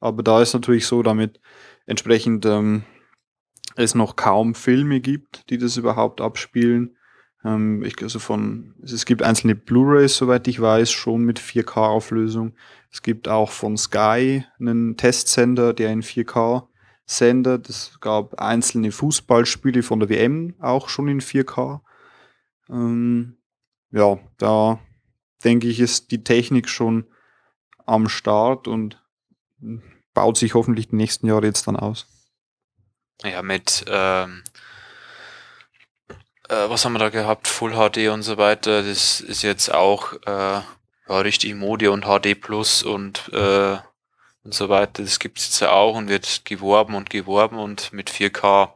Aber 0.00 0.22
da 0.22 0.42
ist 0.42 0.54
natürlich 0.54 0.86
so, 0.86 1.02
damit 1.02 1.40
entsprechend 1.86 2.44
ähm, 2.46 2.84
es 3.76 3.94
noch 3.94 4.16
kaum 4.16 4.54
Filme 4.54 5.00
gibt, 5.00 5.48
die 5.50 5.58
das 5.58 5.76
überhaupt 5.76 6.20
abspielen. 6.20 6.96
Ähm, 7.44 7.82
ich, 7.82 8.00
also 8.02 8.18
von, 8.18 8.74
es 8.82 9.04
gibt 9.04 9.22
einzelne 9.22 9.54
Blu-rays, 9.54 10.16
soweit 10.16 10.46
ich 10.48 10.60
weiß, 10.60 10.90
schon 10.90 11.22
mit 11.22 11.40
4K-Auflösung. 11.40 12.54
Es 12.90 13.02
gibt 13.02 13.28
auch 13.28 13.50
von 13.50 13.76
Sky 13.76 14.44
einen 14.58 14.96
Testsender, 14.96 15.72
der 15.72 15.92
in 15.92 16.02
4K 16.02 16.66
sendet. 17.06 17.68
Es 17.68 17.98
gab 18.00 18.34
einzelne 18.34 18.92
Fußballspiele 18.92 19.82
von 19.82 20.00
der 20.00 20.08
WM 20.08 20.54
auch 20.60 20.88
schon 20.88 21.08
in 21.08 21.20
4K. 21.20 21.80
Ähm, 22.68 23.36
ja, 23.90 24.18
da 24.38 24.78
denke 25.44 25.68
ich, 25.68 25.80
ist 25.80 26.10
die 26.10 26.24
Technik 26.24 26.68
schon 26.68 27.06
am 27.84 28.08
Start 28.08 28.68
und 28.68 29.02
baut 30.14 30.36
sich 30.36 30.54
hoffentlich 30.54 30.88
die 30.88 30.96
nächsten 30.96 31.26
Jahre 31.26 31.46
jetzt 31.46 31.66
dann 31.66 31.76
aus. 31.76 32.06
Ja, 33.24 33.42
mit, 33.42 33.84
ähm, 33.88 34.42
äh, 36.48 36.68
was 36.68 36.84
haben 36.84 36.92
wir 36.92 36.98
da 36.98 37.08
gehabt? 37.08 37.48
Full 37.48 37.72
HD 37.72 38.08
und 38.08 38.22
so 38.22 38.36
weiter. 38.36 38.82
Das 38.82 39.20
ist 39.20 39.42
jetzt 39.42 39.72
auch 39.72 40.12
äh, 40.26 40.60
ja, 40.62 40.64
richtig 41.08 41.54
Modi 41.54 41.88
und 41.88 42.04
HD 42.04 42.38
Plus 42.40 42.82
und, 42.82 43.30
äh, 43.32 43.76
und 44.44 44.54
so 44.54 44.68
weiter. 44.68 45.02
Das 45.02 45.18
gibt 45.18 45.38
es 45.38 45.46
jetzt 45.46 45.62
auch 45.62 45.96
und 45.96 46.08
wird 46.08 46.44
geworben 46.44 46.94
und 46.94 47.10
geworben 47.10 47.58
und 47.58 47.92
mit 47.92 48.10
4K, 48.10 48.70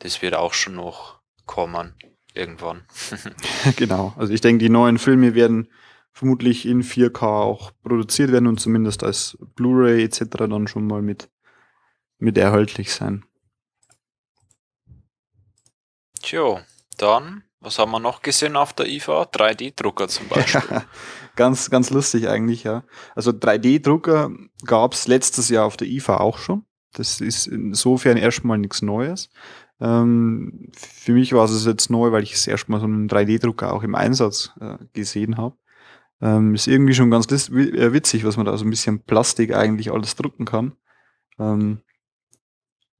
das 0.00 0.22
wird 0.22 0.34
auch 0.34 0.52
schon 0.52 0.74
noch 0.74 1.20
kommen. 1.46 1.94
Irgendwann. 2.34 2.84
genau. 3.76 4.14
Also 4.16 4.32
ich 4.32 4.40
denke, 4.40 4.62
die 4.62 4.70
neuen 4.70 4.98
Filme 4.98 5.34
werden 5.34 5.68
vermutlich 6.12 6.66
in 6.66 6.82
4K 6.82 7.22
auch 7.22 7.72
produziert 7.82 8.30
werden 8.30 8.46
und 8.46 8.60
zumindest 8.60 9.02
als 9.02 9.38
Blu-ray 9.56 10.04
etc. 10.04 10.22
dann 10.36 10.68
schon 10.68 10.86
mal 10.86 11.02
mit, 11.02 11.28
mit 12.18 12.36
erhältlich 12.38 12.92
sein. 12.92 13.24
Tja, 16.30 16.60
dann, 16.96 17.42
was 17.58 17.80
haben 17.80 17.90
wir 17.90 17.98
noch 17.98 18.22
gesehen 18.22 18.54
auf 18.54 18.72
der 18.72 18.86
IFA? 18.86 19.22
3D-Drucker 19.22 20.06
zum 20.06 20.28
Beispiel. 20.28 20.62
ganz, 21.34 21.70
ganz 21.70 21.90
lustig 21.90 22.28
eigentlich, 22.28 22.62
ja. 22.62 22.84
Also 23.16 23.32
3D-Drucker 23.32 24.30
gab 24.64 24.92
es 24.92 25.08
letztes 25.08 25.48
Jahr 25.48 25.66
auf 25.66 25.76
der 25.76 25.88
IFA 25.88 26.18
auch 26.18 26.38
schon. 26.38 26.64
Das 26.92 27.20
ist 27.20 27.48
insofern 27.48 28.16
erstmal 28.16 28.58
nichts 28.58 28.80
Neues. 28.80 29.28
Ähm, 29.80 30.70
für 30.72 31.14
mich 31.14 31.32
war 31.32 31.46
es 31.46 31.66
jetzt 31.66 31.90
neu, 31.90 32.12
weil 32.12 32.22
ich 32.22 32.34
es 32.34 32.46
erstmal 32.46 32.78
so 32.78 32.86
einen 32.86 33.08
3D-Drucker 33.08 33.72
auch 33.72 33.82
im 33.82 33.96
Einsatz 33.96 34.52
äh, 34.60 34.76
gesehen 34.92 35.36
habe. 35.36 35.56
Ähm, 36.20 36.54
ist 36.54 36.68
irgendwie 36.68 36.94
schon 36.94 37.10
ganz 37.10 37.26
äh, 37.26 37.92
witzig, 37.92 38.24
was 38.24 38.36
man 38.36 38.46
da 38.46 38.56
so 38.56 38.64
ein 38.64 38.70
bisschen 38.70 39.02
Plastik 39.02 39.52
eigentlich 39.52 39.90
alles 39.90 40.14
drucken 40.14 40.44
kann. 40.44 40.76
Ähm, 41.40 41.80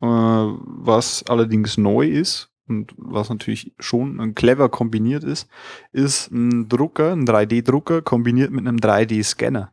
äh, 0.00 0.06
was 0.06 1.22
allerdings 1.28 1.78
neu 1.78 2.08
ist, 2.08 2.49
und 2.70 2.94
was 2.96 3.28
natürlich 3.28 3.74
schon 3.78 4.34
clever 4.34 4.68
kombiniert 4.68 5.24
ist, 5.24 5.48
ist 5.92 6.30
ein 6.30 6.68
Drucker, 6.68 7.12
ein 7.12 7.26
3D-Drucker 7.26 8.00
kombiniert 8.00 8.50
mit 8.50 8.66
einem 8.66 8.76
3D-Scanner. 8.76 9.72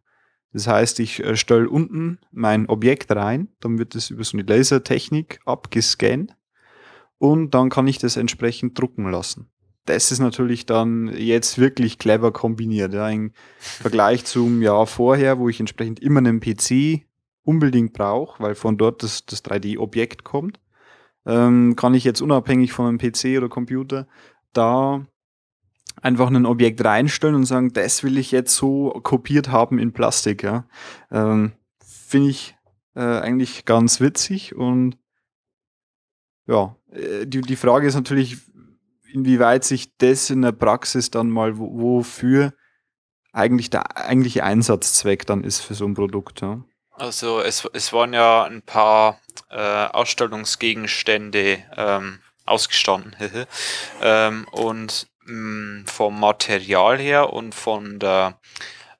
Das 0.51 0.67
heißt, 0.67 0.99
ich 0.99 1.23
äh, 1.23 1.35
stelle 1.35 1.69
unten 1.69 2.19
mein 2.31 2.67
Objekt 2.67 3.11
rein, 3.11 3.49
dann 3.59 3.77
wird 3.77 3.95
es 3.95 4.09
über 4.09 4.23
so 4.23 4.37
eine 4.37 4.47
Lasertechnik 4.47 5.39
abgescannt 5.45 6.35
und 7.19 7.53
dann 7.53 7.69
kann 7.69 7.87
ich 7.87 7.99
das 7.99 8.17
entsprechend 8.17 8.77
drucken 8.79 9.09
lassen. 9.09 9.49
Das 9.85 10.11
ist 10.11 10.19
natürlich 10.19 10.65
dann 10.65 11.15
jetzt 11.15 11.59
wirklich 11.59 11.97
clever 11.97 12.33
kombiniert. 12.33 12.93
Ja. 12.93 13.07
Im 13.09 13.31
Vergleich 13.57 14.25
zum 14.25 14.61
Jahr 14.61 14.85
vorher, 14.85 15.39
wo 15.39 15.47
ich 15.47 15.59
entsprechend 15.59 16.01
immer 16.01 16.19
einen 16.19 16.41
PC 16.41 17.05
unbedingt 17.43 17.93
brauche, 17.93 18.43
weil 18.43 18.55
von 18.55 18.77
dort 18.77 19.03
das, 19.03 19.25
das 19.25 19.45
3D-Objekt 19.45 20.25
kommt 20.25 20.59
ähm, 21.27 21.75
kann 21.75 21.93
ich 21.93 22.05
jetzt 22.05 22.21
unabhängig 22.21 22.71
von 22.71 22.87
einem 22.87 22.97
PC 22.97 23.37
oder 23.37 23.49
Computer 23.49 24.07
da 24.53 25.05
einfach 26.01 26.27
ein 26.27 26.45
Objekt 26.45 26.83
reinstellen 26.83 27.35
und 27.35 27.45
sagen, 27.45 27.73
das 27.73 28.03
will 28.03 28.17
ich 28.17 28.31
jetzt 28.31 28.55
so 28.55 28.91
kopiert 29.03 29.49
haben 29.49 29.77
in 29.77 29.91
Plastik. 29.91 30.41
Ja. 30.41 30.65
Ähm, 31.11 31.51
Finde 31.83 32.29
ich 32.29 32.55
äh, 32.95 33.01
eigentlich 33.01 33.65
ganz 33.65 33.99
witzig 33.99 34.55
und 34.55 34.97
ja, 36.47 36.75
äh, 36.91 37.27
die, 37.27 37.41
die 37.41 37.55
Frage 37.57 37.87
ist 37.87 37.95
natürlich, 37.95 38.37
inwieweit 39.11 39.65
sich 39.65 39.97
das 39.97 40.29
in 40.29 40.41
der 40.41 40.53
Praxis 40.53 41.11
dann 41.11 41.29
mal 41.29 41.57
wofür 41.57 42.53
eigentlich 43.33 43.69
der 43.69 43.97
eigentliche 43.97 44.43
Einsatzzweck 44.43 45.25
dann 45.25 45.43
ist 45.43 45.59
für 45.59 45.73
so 45.73 45.85
ein 45.85 45.93
Produkt. 45.93 46.41
Ja. 46.41 46.63
Also 46.97 47.41
es, 47.41 47.67
es 47.73 47.93
waren 47.93 48.13
ja 48.13 48.43
ein 48.43 48.61
paar 48.61 49.19
äh, 49.49 49.55
Ausstellungsgegenstände 49.55 51.63
ähm, 51.75 52.19
ausgestanden 52.45 53.15
ähm, 54.01 54.47
und 54.51 55.07
mh, 55.25 55.33
mm, 55.33 55.85
vom 55.85 56.19
Material 56.19 56.97
her 56.97 57.33
und 57.33 57.53
von 57.53 57.99
der 57.99 58.39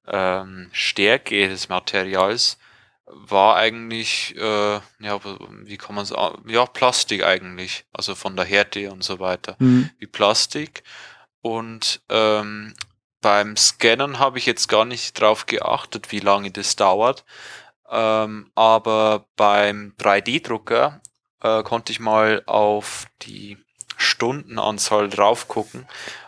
ähm, 0.07 0.69
Stärke 0.71 1.49
des 1.49 1.69
Materials 1.69 2.57
war 3.05 3.55
eigentlich, 3.55 4.35
äh, 4.35 4.79
ja, 4.99 5.19
wie 5.63 5.77
kann 5.77 5.95
man 5.95 6.05
sagen, 6.05 6.49
ja, 6.49 6.65
Plastik 6.65 7.23
eigentlich, 7.23 7.85
also 7.93 8.15
von 8.15 8.35
der 8.35 8.45
Härte 8.45 8.91
und 8.91 9.03
so 9.03 9.19
weiter, 9.19 9.55
mhm. 9.59 9.89
wie 9.97 10.07
Plastik. 10.07 10.83
Und 11.41 12.01
ähm, 12.09 12.73
beim 13.21 13.55
Scannen 13.55 14.19
habe 14.19 14.37
ich 14.37 14.45
jetzt 14.45 14.67
gar 14.67 14.85
nicht 14.85 15.19
drauf 15.19 15.45
geachtet, 15.45 16.11
wie 16.11 16.19
lange 16.19 16.51
das 16.51 16.75
dauert. 16.75 17.23
Ähm, 17.89 18.51
aber 18.55 19.25
beim 19.35 19.93
3D-Drucker 19.97 21.01
äh, 21.41 21.63
konnte 21.63 21.91
ich 21.91 21.99
mal 21.99 22.43
auf 22.45 23.05
die 23.21 23.57
Stundenanzahl 23.97 25.09
drauf 25.09 25.47
gucken 25.47 25.87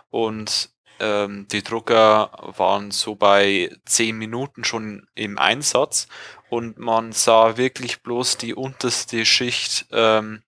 und 0.10 0.70
ähm, 1.00 1.48
die 1.52 1.64
Drucker 1.64 2.32
waren 2.58 2.92
so 2.92 3.16
bei 3.16 3.76
10 3.86 4.18
Minuten 4.18 4.64
schon 4.64 5.08
im 5.16 5.38
Einsatz 5.38 6.08
und 6.50 6.78
man 6.78 7.12
sah 7.12 7.58
wirklich 7.58 8.02
bloß 8.02 8.38
die 8.38 8.54
unterste 8.54 9.26
Schicht 9.26 9.88
ähm, 9.92 10.44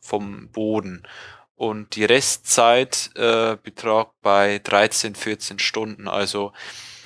vom 0.00 0.50
Boden. 0.50 1.06
Und 1.54 1.94
die 1.94 2.04
Restzeit 2.04 3.10
äh, 3.16 3.56
betrag 3.62 4.12
bei 4.22 4.60
13, 4.60 5.14
14 5.14 5.58
Stunden. 5.58 6.08
Also 6.08 6.52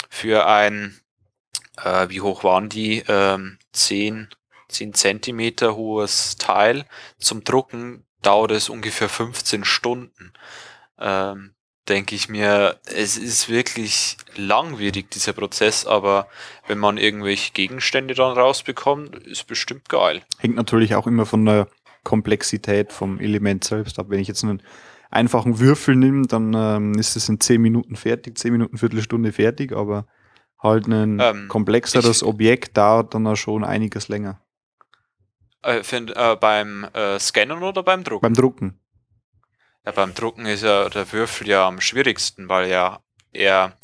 für 0.08 0.46
ein, 0.46 1.00
äh, 1.82 2.08
wie 2.08 2.20
hoch 2.20 2.44
waren 2.44 2.68
die? 2.68 3.02
Ähm, 3.08 3.58
10, 3.72 4.28
10 4.68 4.94
Zentimeter 4.94 5.76
hohes 5.76 6.36
Teil 6.36 6.84
zum 7.18 7.44
Drucken 7.44 8.04
dauert 8.22 8.52
es 8.52 8.68
ungefähr 8.68 9.08
15 9.08 9.64
Stunden. 9.64 10.32
Ähm, 10.98 11.54
denke 11.88 12.14
ich 12.14 12.28
mir, 12.28 12.80
es 12.86 13.18
ist 13.18 13.48
wirklich 13.48 14.16
langwierig, 14.36 15.10
dieser 15.10 15.34
Prozess, 15.34 15.86
aber 15.86 16.28
wenn 16.66 16.78
man 16.78 16.96
irgendwelche 16.96 17.52
Gegenstände 17.52 18.14
dann 18.14 18.36
rausbekommt, 18.36 19.14
ist 19.26 19.46
bestimmt 19.46 19.88
geil. 19.88 20.22
Hängt 20.38 20.56
natürlich 20.56 20.94
auch 20.94 21.06
immer 21.06 21.26
von 21.26 21.44
der 21.44 21.68
Komplexität 22.02 22.92
vom 22.92 23.20
Element 23.20 23.64
selbst 23.64 23.98
ab. 23.98 24.06
Wenn 24.08 24.20
ich 24.20 24.28
jetzt 24.28 24.44
einen 24.44 24.62
einfachen 25.10 25.58
Würfel 25.58 25.96
nehme, 25.96 26.26
dann 26.26 26.54
ähm, 26.54 26.94
ist 26.98 27.16
es 27.16 27.28
in 27.28 27.40
10 27.40 27.60
Minuten 27.60 27.96
fertig, 27.96 28.38
10 28.38 28.52
Minuten, 28.52 28.78
Viertelstunde 28.78 29.32
fertig, 29.32 29.72
aber 29.72 30.06
halt 30.64 30.88
ein 30.88 31.20
ähm, 31.20 31.48
komplexeres 31.48 32.22
ich, 32.22 32.28
Objekt 32.28 32.76
dauert 32.76 33.14
dann 33.14 33.26
auch 33.26 33.36
schon 33.36 33.62
einiges 33.62 34.08
länger. 34.08 34.40
Äh, 35.62 35.82
find, 35.84 36.16
äh, 36.16 36.36
beim 36.36 36.84
äh, 36.92 37.18
Scannen 37.18 37.62
oder 37.62 37.82
beim 37.82 38.02
Drucken? 38.02 38.22
Beim 38.22 38.34
Drucken. 38.34 38.80
Ja, 39.86 39.92
beim 39.92 40.14
Drucken 40.14 40.46
ist 40.46 40.62
ja 40.62 40.88
der 40.88 41.12
Würfel 41.12 41.48
ja 41.48 41.68
am 41.68 41.80
schwierigsten, 41.80 42.48
weil 42.48 42.68
ja 42.68 43.00
er 43.32 43.76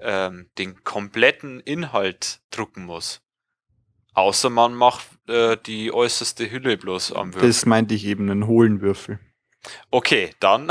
ähm, 0.00 0.50
den 0.58 0.82
kompletten 0.82 1.60
Inhalt 1.60 2.40
drucken 2.50 2.84
muss. 2.84 3.20
Außer 4.14 4.50
man 4.50 4.74
macht 4.74 5.06
äh, 5.28 5.56
die 5.56 5.92
äußerste 5.92 6.50
Hülle 6.50 6.76
bloß 6.76 7.12
am 7.12 7.34
Würfel. 7.34 7.48
Das 7.48 7.66
meinte 7.66 7.94
ich 7.94 8.04
eben, 8.06 8.30
einen 8.30 8.46
hohlen 8.46 8.80
Würfel. 8.80 9.18
Okay, 9.90 10.30
dann, 10.40 10.70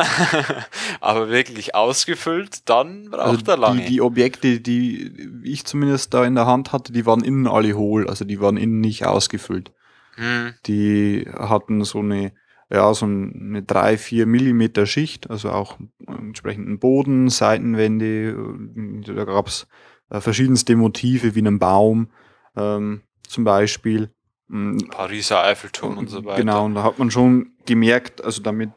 aber 1.02 1.30
wirklich 1.30 1.76
ausgefüllt, 1.76 2.70
dann 2.70 3.10
braucht 3.10 3.48
also 3.48 3.52
er 3.52 3.58
lange. 3.58 3.82
Die, 3.82 3.88
die 3.88 4.02
Objekte, 4.02 4.60
die 4.60 5.42
ich 5.44 5.66
zumindest 5.66 6.14
da 6.14 6.26
in 6.26 6.36
der 6.36 6.46
Hand 6.46 6.72
hatte, 6.72 6.94
die 6.94 7.06
waren 7.06 7.24
innen 7.24 7.48
alle 7.48 7.74
hohl, 7.74 8.08
also 8.08 8.26
die 8.26 8.40
waren 8.40 8.58
innen 8.58 8.82
nicht 8.82 9.06
ausgefüllt. 9.06 9.72
Hm. 10.16 10.54
Die 10.66 11.28
hatten 11.34 11.84
so 11.84 12.00
eine 12.00 12.34
ja, 12.74 12.92
so 12.94 13.06
eine 13.06 13.62
drei 13.62 13.98
vier 13.98 14.26
Millimeter 14.26 14.88
Schicht, 14.88 15.30
also 15.30 15.52
auch 15.52 15.78
entsprechenden 16.08 16.80
Boden, 16.80 17.30
Seitenwände, 17.30 18.30
äh, 18.32 19.14
da 19.14 19.26
gab's 19.26 19.68
äh, 20.10 20.20
verschiedenste 20.20 20.76
Motive 20.76 21.36
wie 21.36 21.40
einen 21.40 21.60
Baum 21.60 22.10
ähm, 22.56 23.04
zum 23.28 23.44
Beispiel. 23.44 24.10
Mm, 24.48 24.78
Pariser 24.90 25.44
Eiffelturm 25.44 25.98
und 25.98 26.10
so 26.10 26.26
weiter. 26.26 26.40
Genau, 26.40 26.66
und 26.66 26.76
da 26.76 26.84
hat 26.84 27.00
man 27.00 27.12
schon 27.12 27.54
gemerkt, 27.66 28.24
also 28.24 28.42
damit 28.42 28.72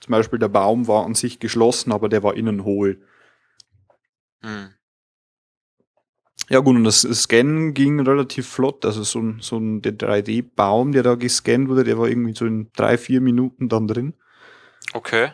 zum 0.00 0.12
Beispiel 0.12 0.38
der 0.38 0.48
Baum 0.48 0.86
war 0.86 1.04
an 1.04 1.14
sich 1.14 1.40
geschlossen, 1.40 1.92
aber 1.92 2.08
der 2.08 2.22
war 2.22 2.34
innen 2.36 2.64
hohl. 2.64 3.02
Hm. 4.42 4.74
Ja 6.50 6.60
gut, 6.60 6.76
und 6.76 6.84
das 6.84 7.02
Scannen 7.02 7.74
ging 7.74 8.00
relativ 8.00 8.48
flott. 8.48 8.84
Also 8.84 9.02
so 9.02 9.20
ein, 9.20 9.38
so 9.40 9.58
ein 9.58 9.82
3D-Baum, 9.82 10.92
der 10.92 11.02
da 11.02 11.14
gescannt 11.14 11.68
wurde, 11.68 11.84
der 11.84 11.98
war 11.98 12.08
irgendwie 12.08 12.34
so 12.34 12.46
in 12.46 12.70
drei, 12.74 12.96
vier 12.96 13.20
Minuten 13.20 13.68
dann 13.68 13.86
drin. 13.86 14.14
Okay. 14.94 15.32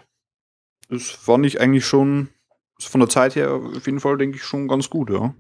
Das 0.89 1.11
fand 1.11 1.47
ich 1.47 1.61
eigentlich 1.61 1.87
schon, 1.87 2.31
von 2.81 3.01
der 3.01 3.09
Zeit 3.09 3.37
her 3.37 3.53
auf 3.53 3.87
jeden 3.87 4.01
Fall, 4.01 4.17
denke 4.17 4.39
ich, 4.39 4.45
schon 4.45 4.67
ganz 4.67 4.91
gut, 4.91 5.11
ja. 5.11 5.35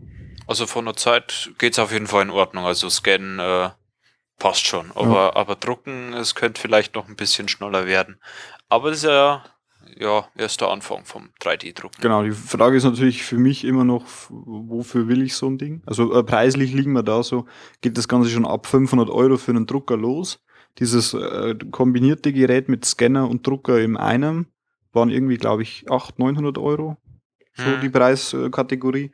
Also 0.47 0.67
von 0.67 0.85
der 0.85 0.95
Zeit 0.95 1.53
geht 1.59 1.73
es 1.73 1.79
auf 1.79 1.91
jeden 1.91 2.07
Fall 2.07 2.23
in 2.23 2.31
Ordnung. 2.31 2.65
Also 2.65 2.89
Scannen 2.89 3.41
äh, 3.41 3.71
passt 4.39 4.67
schon. 4.67 4.91
Aber, 4.95 5.15
ja. 5.15 5.37
aber 5.37 5.57
drucken, 5.57 6.13
es 6.15 6.35
könnte 6.35 6.61
vielleicht 6.61 6.95
noch 6.95 7.09
ein 7.09 7.17
bisschen 7.17 7.49
schneller 7.49 7.87
werden. 7.87 8.21
Aber 8.69 8.91
das 8.91 8.99
ist 8.99 9.05
ja 9.05 9.45
ja, 9.97 10.27
erster 10.37 10.71
Anfang 10.71 11.05
vom 11.05 11.31
3D-Drucken. 11.41 12.01
Genau, 12.01 12.23
die 12.23 12.33
Frage 12.33 12.77
ist 12.77 12.85
natürlich 12.85 13.23
für 13.23 13.39
mich 13.39 13.65
immer 13.65 13.85
noch, 13.85 14.07
wofür 14.31 15.09
will 15.09 15.23
ich 15.23 15.37
so 15.37 15.47
ein 15.47 15.59
Ding? 15.59 15.83
Also 15.87 16.15
äh, 16.15 16.25
preislich 16.25 16.73
liegen 16.73 16.93
wir 16.93 17.03
da 17.03 17.23
so, 17.23 17.47
geht 17.81 17.97
das 17.99 18.09
Ganze 18.09 18.31
schon 18.31 18.47
ab 18.47 18.67
500 18.67 19.11
Euro 19.11 19.37
für 19.37 19.53
einen 19.53 19.67
Drucker 19.67 19.97
los. 19.97 20.41
Dieses 20.79 21.15
äh, 21.15 21.55
kombinierte 21.71 22.33
Gerät 22.33 22.69
mit 22.69 22.85
Scanner 22.85 23.29
und 23.29 23.47
Drucker 23.47 23.81
in 23.81 23.97
einem 23.97 24.47
waren 24.93 25.11
irgendwie, 25.11 25.37
glaube 25.37 25.63
ich, 25.63 25.85
800, 25.91 26.19
900 26.19 26.59
Euro. 26.59 26.97
So 27.55 27.65
hm. 27.65 27.81
die 27.81 27.89
Preiskategorie. 27.89 29.13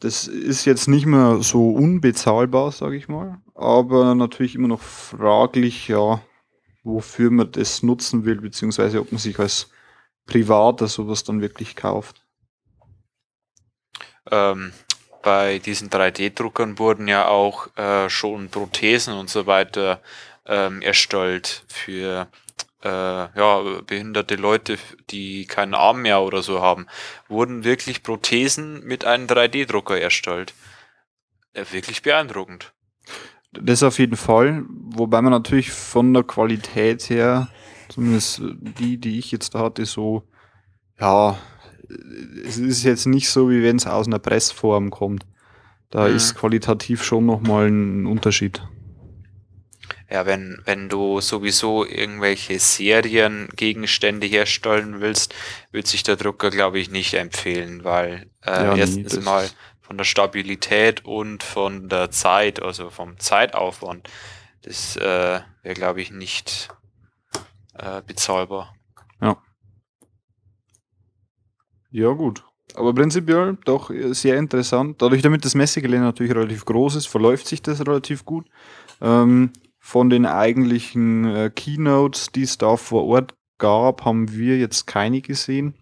Das 0.00 0.26
ist 0.26 0.66
jetzt 0.66 0.88
nicht 0.88 1.06
mehr 1.06 1.38
so 1.42 1.70
unbezahlbar, 1.70 2.70
sage 2.70 2.96
ich 2.96 3.08
mal, 3.08 3.40
aber 3.54 4.14
natürlich 4.14 4.54
immer 4.54 4.68
noch 4.68 4.82
fraglich, 4.82 5.88
ja, 5.88 6.20
wofür 6.84 7.30
man 7.30 7.50
das 7.50 7.82
nutzen 7.82 8.24
will, 8.24 8.40
beziehungsweise 8.40 9.00
ob 9.00 9.10
man 9.10 9.18
sich 9.18 9.38
als 9.38 9.70
Privater 10.26 10.86
sowas 10.86 11.24
dann 11.24 11.40
wirklich 11.40 11.76
kauft. 11.76 12.26
Ähm, 14.30 14.72
bei 15.22 15.58
diesen 15.58 15.88
3D-Druckern 15.88 16.78
wurden 16.78 17.08
ja 17.08 17.28
auch 17.28 17.74
äh, 17.76 18.08
schon 18.10 18.48
Prothesen 18.48 19.14
und 19.14 19.30
so 19.30 19.46
weiter 19.46 20.00
ähm, 20.46 20.82
erstellt 20.82 21.64
für 21.68 22.28
äh, 22.82 22.88
ja, 22.88 23.80
behinderte 23.86 24.36
Leute, 24.36 24.78
die 25.10 25.46
keinen 25.46 25.74
Arm 25.74 26.02
mehr 26.02 26.20
oder 26.20 26.42
so 26.42 26.60
haben. 26.60 26.86
Wurden 27.28 27.64
wirklich 27.64 28.02
Prothesen 28.02 28.84
mit 28.84 29.04
einem 29.04 29.26
3D-Drucker 29.26 30.00
erstellt. 30.00 30.54
Äh, 31.52 31.64
wirklich 31.72 32.02
beeindruckend. 32.02 32.72
Das 33.52 33.82
auf 33.82 33.98
jeden 33.98 34.16
Fall, 34.16 34.64
wobei 34.68 35.22
man 35.22 35.32
natürlich 35.32 35.70
von 35.72 36.12
der 36.12 36.24
Qualität 36.24 37.08
her, 37.08 37.48
zumindest 37.88 38.42
die, 38.42 38.98
die 38.98 39.18
ich 39.18 39.32
jetzt 39.32 39.54
da 39.54 39.60
hatte, 39.60 39.86
so, 39.86 40.24
ja, 41.00 41.38
es 42.44 42.58
ist 42.58 42.82
jetzt 42.82 43.06
nicht 43.06 43.30
so, 43.30 43.48
wie 43.48 43.62
wenn 43.62 43.76
es 43.76 43.86
aus 43.86 44.06
einer 44.06 44.18
Pressform 44.18 44.90
kommt. 44.90 45.24
Da 45.90 46.08
mhm. 46.08 46.16
ist 46.16 46.34
qualitativ 46.34 47.02
schon 47.02 47.26
nochmal 47.26 47.68
ein 47.68 48.06
Unterschied. 48.06 48.62
Ja, 50.08 50.24
wenn, 50.24 50.60
wenn 50.64 50.88
du 50.88 51.20
sowieso 51.20 51.84
irgendwelche 51.84 52.58
Seriengegenstände 52.60 54.26
herstellen 54.26 55.00
willst, 55.00 55.34
wird 55.72 55.88
sich 55.88 56.04
der 56.04 56.16
Drucker, 56.16 56.50
glaube 56.50 56.78
ich, 56.78 56.90
nicht 56.90 57.14
empfehlen, 57.14 57.82
weil 57.82 58.30
äh, 58.44 58.50
ja, 58.50 58.76
erstens 58.76 59.16
nee, 59.16 59.24
mal 59.24 59.48
von 59.80 59.98
der 59.98 60.04
Stabilität 60.04 61.04
und 61.04 61.42
von 61.42 61.88
der 61.88 62.10
Zeit, 62.10 62.62
also 62.62 62.90
vom 62.90 63.18
Zeitaufwand, 63.18 64.08
das 64.62 64.96
äh, 64.96 65.40
wäre, 65.62 65.74
glaube 65.74 66.00
ich, 66.00 66.10
nicht 66.10 66.68
äh, 67.74 68.02
bezahlbar. 68.06 68.74
Ja. 69.20 69.36
Ja, 71.90 72.10
gut. 72.10 72.44
Aber 72.74 72.94
prinzipiell 72.94 73.58
doch 73.64 73.90
sehr 74.10 74.36
interessant. 74.36 75.00
Dadurch, 75.00 75.22
damit 75.22 75.44
das 75.44 75.54
Messegelände 75.54 76.04
natürlich 76.04 76.34
relativ 76.34 76.64
groß 76.64 76.96
ist, 76.96 77.06
verläuft 77.06 77.46
sich 77.46 77.62
das 77.62 77.80
relativ 77.80 78.24
gut. 78.24 78.46
Ähm, 79.00 79.52
von 79.86 80.10
den 80.10 80.26
eigentlichen 80.26 81.24
äh, 81.24 81.48
Keynotes, 81.48 82.32
die 82.32 82.42
es 82.42 82.58
da 82.58 82.76
vor 82.76 83.04
Ort 83.04 83.36
gab, 83.56 84.04
haben 84.04 84.32
wir 84.32 84.58
jetzt 84.58 84.88
keine 84.88 85.20
gesehen. 85.20 85.74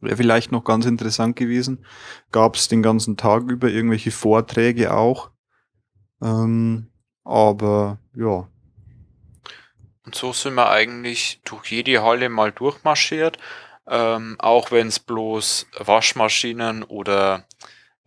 Wäre 0.00 0.16
vielleicht 0.16 0.50
noch 0.50 0.64
ganz 0.64 0.84
interessant 0.84 1.36
gewesen. 1.36 1.86
Gab 2.32 2.56
es 2.56 2.66
den 2.66 2.82
ganzen 2.82 3.16
Tag 3.16 3.44
über 3.44 3.68
irgendwelche 3.68 4.10
Vorträge 4.10 4.92
auch. 4.92 5.30
Ähm, 6.20 6.90
Aber 7.22 8.00
ja. 8.16 8.48
Und 10.04 10.16
so 10.16 10.32
sind 10.32 10.56
wir 10.56 10.68
eigentlich 10.68 11.40
durch 11.44 11.70
jede 11.70 12.02
Halle 12.02 12.28
mal 12.28 12.50
durchmarschiert. 12.50 13.38
Ähm, 13.86 14.34
auch 14.40 14.72
wenn 14.72 14.88
es 14.88 14.98
bloß 14.98 15.68
Waschmaschinen 15.78 16.82
oder 16.82 17.46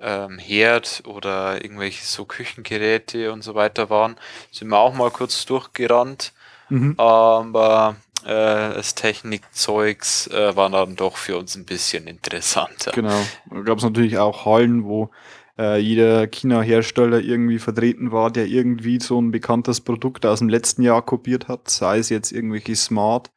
ähm, 0.02 0.38
Herd 0.38 1.04
oder 1.06 1.64
irgendwelche 1.64 2.06
so 2.06 2.26
Küchengeräte 2.26 3.32
und 3.32 3.44
so 3.44 3.56
weiter 3.56 3.90
waren, 3.90 4.16
sind 4.52 4.70
wir 4.70 4.80
auch 4.80 4.94
mal 4.94 5.12
kurz 5.12 5.46
durchgerannt. 5.46 6.34
Mhm. 6.70 6.96
Aber 6.98 7.96
äh, 8.24 8.74
das 8.74 8.96
Technikzeugs 8.96 10.28
äh, 10.28 10.56
war 10.56 10.70
dann 10.70 10.96
doch 10.96 11.18
für 11.18 11.38
uns 11.38 11.56
ein 11.56 11.66
bisschen 11.66 12.08
interessanter. 12.08 12.92
Genau. 12.92 13.22
Da 13.50 13.62
gab 13.62 13.78
es 13.78 13.84
natürlich 13.84 14.18
auch 14.18 14.46
Hallen, 14.46 14.84
wo 14.86 15.10
äh, 15.58 15.80
jeder 15.80 16.28
China-Hersteller 16.28 17.20
irgendwie 17.20 17.60
vertreten 17.60 18.12
war, 18.12 18.32
der 18.32 18.48
irgendwie 18.48 19.00
so 19.00 19.22
ein 19.22 19.32
bekanntes 19.32 19.82
Produkt 19.82 20.26
aus 20.26 20.40
dem 20.40 20.50
letzten 20.50 20.82
Jahr 20.82 21.02
kopiert 21.02 21.48
hat, 21.48 21.70
sei 21.70 22.00
es 22.00 22.10
jetzt 22.10 22.32
irgendwelche 22.32 22.76
Smart 22.76 23.32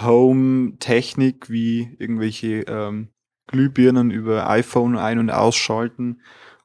Home 0.00 0.78
Technik 0.78 1.50
wie 1.50 1.96
irgendwelche 1.98 2.62
ähm, 2.68 3.08
Glühbirnen 3.50 4.10
über 4.10 4.48
iPhone 4.48 4.96
ein- 4.96 5.18
und 5.18 5.30
ausschalten 5.30 6.20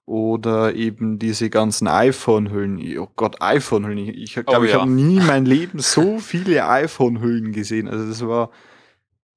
oder 0.05 0.75
eben 0.75 1.17
diese 1.17 1.49
ganzen 1.49 1.87
iPhone-Hüllen. 1.87 2.97
Oh 2.99 3.09
Gott, 3.15 3.41
iPhone-Hüllen. 3.41 3.97
Ich 3.97 4.33
glaube, 4.33 4.59
oh, 4.59 4.63
ja. 4.63 4.69
ich 4.69 4.73
habe 4.75 4.89
nie 4.89 5.17
in 5.17 5.25
meinem 5.25 5.45
Leben 5.47 5.79
so 5.79 6.19
viele 6.19 6.67
iPhone-Hüllen 6.67 7.53
gesehen. 7.53 7.87
Also 7.87 8.07
das 8.07 8.25
war 8.25 8.51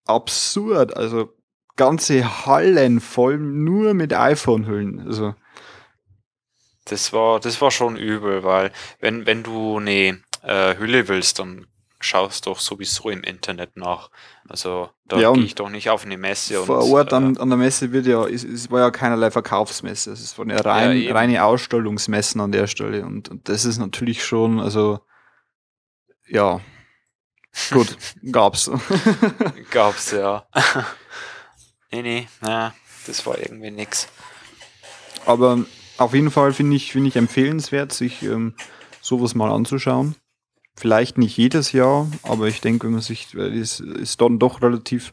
absurd. 0.04 0.96
Also 0.96 1.32
ganze 1.76 2.46
Hallen 2.46 3.00
voll 3.00 3.38
nur 3.38 3.94
mit 3.94 4.12
iPhone-Hüllen. 4.12 5.00
Also 5.00 5.34
das 6.84 7.12
war, 7.12 7.40
das 7.40 7.61
war 7.61 7.70
schon 7.70 7.96
übel, 7.96 8.44
weil 8.44 8.72
wenn, 9.00 9.26
wenn 9.26 9.42
du 9.42 9.78
eine 9.78 10.20
äh, 10.42 10.76
Hülle 10.76 11.08
willst, 11.08 11.38
dann 11.38 11.66
schaust 12.00 12.46
doch 12.46 12.61
sowieso 12.61 13.11
im 13.11 13.22
Internet 13.22 13.76
nach. 13.76 14.11
Also 14.48 14.90
da 15.06 15.18
ja, 15.18 15.32
gehe 15.32 15.44
ich 15.44 15.54
doch 15.54 15.68
nicht 15.68 15.90
auf 15.90 16.04
eine 16.04 16.16
Messe. 16.16 16.62
Vor 16.64 16.84
und, 16.84 16.92
Ort 16.92 17.12
an, 17.12 17.37
äh, 17.37 17.38
an 17.38 17.48
der 17.48 17.58
Messe 17.58 17.92
wird 17.92 18.06
ja, 18.06 18.24
es, 18.26 18.44
es 18.44 18.70
war 18.70 18.80
ja 18.80 18.90
keinerlei 18.90 19.30
Verkaufsmesse. 19.30 20.12
Es 20.12 20.20
ist 20.20 20.38
eine 20.38 20.64
rein, 20.64 20.96
ja, 20.96 21.12
reine 21.12 21.44
Ausstellungsmessen 21.44 22.40
an 22.40 22.52
der 22.52 22.66
Stelle. 22.66 23.04
Und, 23.04 23.28
und 23.28 23.48
das 23.48 23.64
ist 23.64 23.78
natürlich 23.78 24.24
schon, 24.24 24.61
also 24.61 25.00
ja, 26.28 26.61
gut, 27.70 27.96
gab's. 28.30 28.70
gab's, 29.70 30.12
ja. 30.12 30.46
nee, 31.90 32.02
nee, 32.02 32.28
na, 32.40 32.74
das 33.06 33.26
war 33.26 33.38
irgendwie 33.38 33.70
nix. 33.70 34.08
Aber 35.26 35.64
auf 35.98 36.14
jeden 36.14 36.30
Fall 36.30 36.52
finde 36.52 36.76
ich, 36.76 36.92
finde 36.92 37.08
ich 37.08 37.16
empfehlenswert, 37.16 37.92
sich 37.92 38.22
ähm, 38.22 38.54
sowas 39.00 39.34
mal 39.34 39.50
anzuschauen. 39.50 40.14
Vielleicht 40.79 41.19
nicht 41.19 41.37
jedes 41.37 41.73
Jahr, 41.73 42.07
aber 42.23 42.47
ich 42.47 42.61
denke, 42.61 42.87
wenn 42.87 42.93
man 42.93 43.01
sich, 43.01 43.35
ist, 43.35 43.81
ist 43.81 44.21
dann 44.21 44.38
doch 44.38 44.62
relativ 44.62 45.12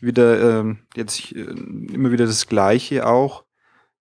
wieder 0.00 0.60
ähm, 0.60 0.78
jetzt 0.96 1.30
äh, 1.32 1.40
immer 1.40 2.10
wieder 2.10 2.24
das 2.24 2.46
Gleiche 2.46 3.06
auch. 3.06 3.44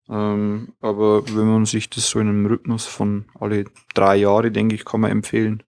Ähm, 0.10 0.74
aber 0.80 1.28
wenn 1.28 1.48
man 1.48 1.66
sich 1.66 1.90
das 1.90 2.08
so 2.08 2.22
in 2.22 2.30
einem 2.30 2.46
Rhythmus 2.46 2.86
von 2.86 3.26
alle 3.38 3.66
drei 3.94 4.16
Jahre, 4.16 4.50
denke 4.50 4.76
ich, 4.76 4.86
kann 4.86 5.02
man 5.02 5.12
empfehlen. 5.12 5.64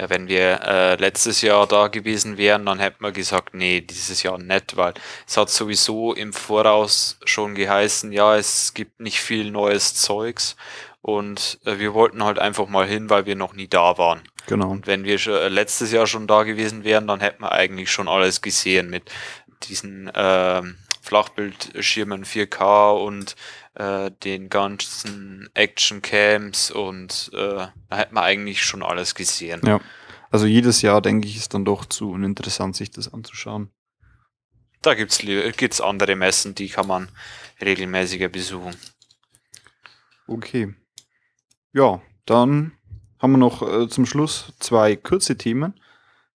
Ja, 0.00 0.08
wenn 0.08 0.26
wir 0.26 0.62
äh, 0.62 0.96
letztes 0.96 1.42
Jahr 1.42 1.66
da 1.66 1.88
gewesen 1.88 2.38
wären, 2.38 2.64
dann 2.64 2.78
hätten 2.78 3.04
wir 3.04 3.12
gesagt, 3.12 3.52
nee, 3.52 3.82
dieses 3.82 4.22
Jahr 4.22 4.38
nicht, 4.38 4.78
weil 4.78 4.94
es 5.26 5.36
hat 5.36 5.50
sowieso 5.50 6.14
im 6.14 6.32
Voraus 6.32 7.18
schon 7.26 7.54
geheißen, 7.54 8.10
ja, 8.10 8.36
es 8.36 8.72
gibt 8.72 9.00
nicht 9.00 9.20
viel 9.20 9.50
neues 9.50 9.94
Zeugs 9.94 10.56
und 11.02 11.58
äh, 11.64 11.78
wir 11.78 11.94
wollten 11.94 12.24
halt 12.24 12.38
einfach 12.38 12.68
mal 12.68 12.86
hin, 12.86 13.10
weil 13.10 13.26
wir 13.26 13.36
noch 13.36 13.52
nie 13.54 13.68
da 13.68 13.98
waren. 13.98 14.22
Genau. 14.46 14.70
Und 14.70 14.86
wenn 14.86 15.04
wir 15.04 15.18
schon, 15.18 15.34
äh, 15.34 15.48
letztes 15.48 15.92
Jahr 15.92 16.06
schon 16.06 16.26
da 16.26 16.44
gewesen 16.44 16.84
wären, 16.84 17.08
dann 17.08 17.20
hätten 17.20 17.42
wir 17.42 17.52
eigentlich 17.52 17.90
schon 17.90 18.08
alles 18.08 18.40
gesehen 18.40 18.88
mit 18.88 19.10
diesen 19.64 20.08
äh, 20.08 20.62
Flachbildschirmen 21.02 22.24
4K 22.24 22.96
und 23.04 23.36
den 23.74 24.50
ganzen 24.50 25.48
Action-Cams 25.54 26.70
und 26.72 27.30
äh, 27.32 27.38
da 27.38 27.96
hätten 27.96 28.14
wir 28.14 28.22
eigentlich 28.22 28.62
schon 28.62 28.82
alles 28.82 29.14
gesehen. 29.14 29.62
Ja. 29.64 29.80
Also 30.30 30.44
jedes 30.44 30.82
Jahr, 30.82 31.00
denke 31.00 31.26
ich, 31.26 31.38
ist 31.38 31.54
dann 31.54 31.64
doch 31.64 31.86
zu 31.86 32.10
uninteressant, 32.10 32.76
sich 32.76 32.90
das 32.90 33.14
anzuschauen. 33.14 33.70
Da 34.82 34.92
gibt 34.92 35.12
es 35.12 35.80
andere 35.80 36.16
Messen, 36.16 36.54
die 36.54 36.68
kann 36.68 36.86
man 36.86 37.08
regelmäßiger 37.62 38.28
besuchen. 38.28 38.76
Okay. 40.26 40.74
Ja, 41.72 42.02
dann 42.26 42.72
haben 43.18 43.32
wir 43.32 43.38
noch 43.38 43.62
äh, 43.62 43.88
zum 43.88 44.04
Schluss 44.04 44.52
zwei 44.58 44.96
kurze 44.96 45.38
Themen. 45.38 45.80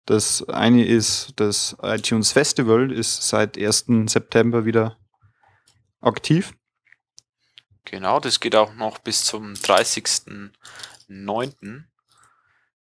Das 0.07 0.49
eine 0.49 0.87
ist, 0.87 1.33
das 1.37 1.77
iTunes 1.83 2.31
Festival 2.33 2.92
ist 2.92 3.29
seit 3.29 3.59
1. 3.59 3.87
September 4.07 4.64
wieder 4.64 4.97
aktiv. 6.01 6.55
Genau, 7.85 8.20
das 8.20 8.38
geht 8.38 8.55
auch 8.55 8.75
noch 8.75 8.99
bis 8.99 9.25
zum 9.25 9.55
30.09. 9.55 11.83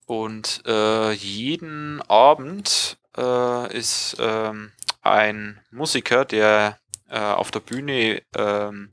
Und 0.06 0.64
äh, 0.66 1.14
jeden 1.14 2.02
Abend 2.02 2.98
äh, 3.16 3.78
ist 3.78 4.18
ähm, 4.20 4.74
ein 5.02 5.62
Musiker, 5.72 6.26
der 6.26 6.78
äh, 7.08 7.20
auf 7.20 7.52
der 7.52 7.62
Bühne 7.62 8.22
ähm, 8.36 8.92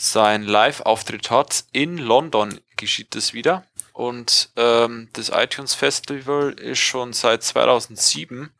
sein 0.00 0.44
Live-Auftritt 0.44 1.28
hat. 1.28 1.64
In 1.72 1.98
London 1.98 2.60
geschieht 2.76 3.16
das 3.16 3.34
wieder. 3.34 3.64
Und 3.92 4.50
ähm, 4.54 5.08
das 5.14 5.30
iTunes 5.30 5.74
Festival 5.74 6.52
ist 6.52 6.78
schon 6.78 7.12
seit 7.12 7.42
2007 7.42 8.50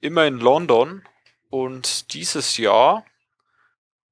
immer 0.00 0.26
in 0.26 0.38
London. 0.38 1.02
Und 1.48 2.12
dieses 2.12 2.58
Jahr 2.58 3.06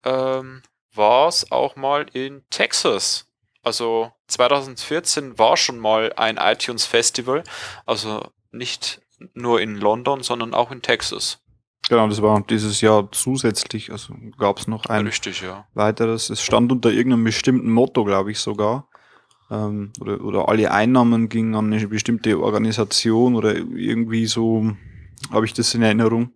ähm, 0.05 0.63
war 0.95 1.29
es 1.29 1.53
auch 1.53 1.77
mal 1.77 2.07
in 2.15 2.43
Texas. 2.49 3.27
Also 3.63 4.11
2014 4.29 5.39
war 5.39 5.59
schon 5.59 5.79
mal 5.79 6.15
ein 6.17 6.39
iTunes 6.39 6.87
Festival. 6.87 7.45
Also 7.85 8.33
nicht 8.53 9.03
nur 9.35 9.61
in 9.61 9.77
London, 9.77 10.23
sondern 10.23 10.55
auch 10.55 10.71
in 10.71 10.81
Texas. 10.81 11.44
Genau, 11.89 12.09
das 12.09 12.23
war 12.23 12.41
dieses 12.43 12.81
Jahr 12.81 13.11
zusätzlich, 13.13 13.93
also 13.93 14.15
gab 14.39 14.59
es 14.59 14.67
noch 14.67 14.87
ein 14.87 15.07
Richtig, 15.07 15.43
ja. 15.43 15.67
weiteres. 15.75 16.31
Es 16.31 16.43
stand 16.43 16.73
unter 16.73 16.91
irgendeinem 16.91 17.25
bestimmten 17.25 17.71
Motto, 17.71 18.05
glaube 18.05 18.31
ich 18.31 18.39
sogar. 18.39 18.89
Ähm, 19.51 19.93
oder, 20.01 20.25
oder 20.25 20.49
alle 20.49 20.71
Einnahmen 20.71 21.29
gingen 21.29 21.55
an 21.55 21.73
eine 21.73 21.87
bestimmte 21.87 22.41
Organisation 22.41 23.35
oder 23.35 23.55
irgendwie 23.55 24.25
so, 24.27 24.75
habe 25.31 25.45
ich 25.45 25.53
das 25.53 25.75
in 25.75 25.83
Erinnerung. 25.83 26.33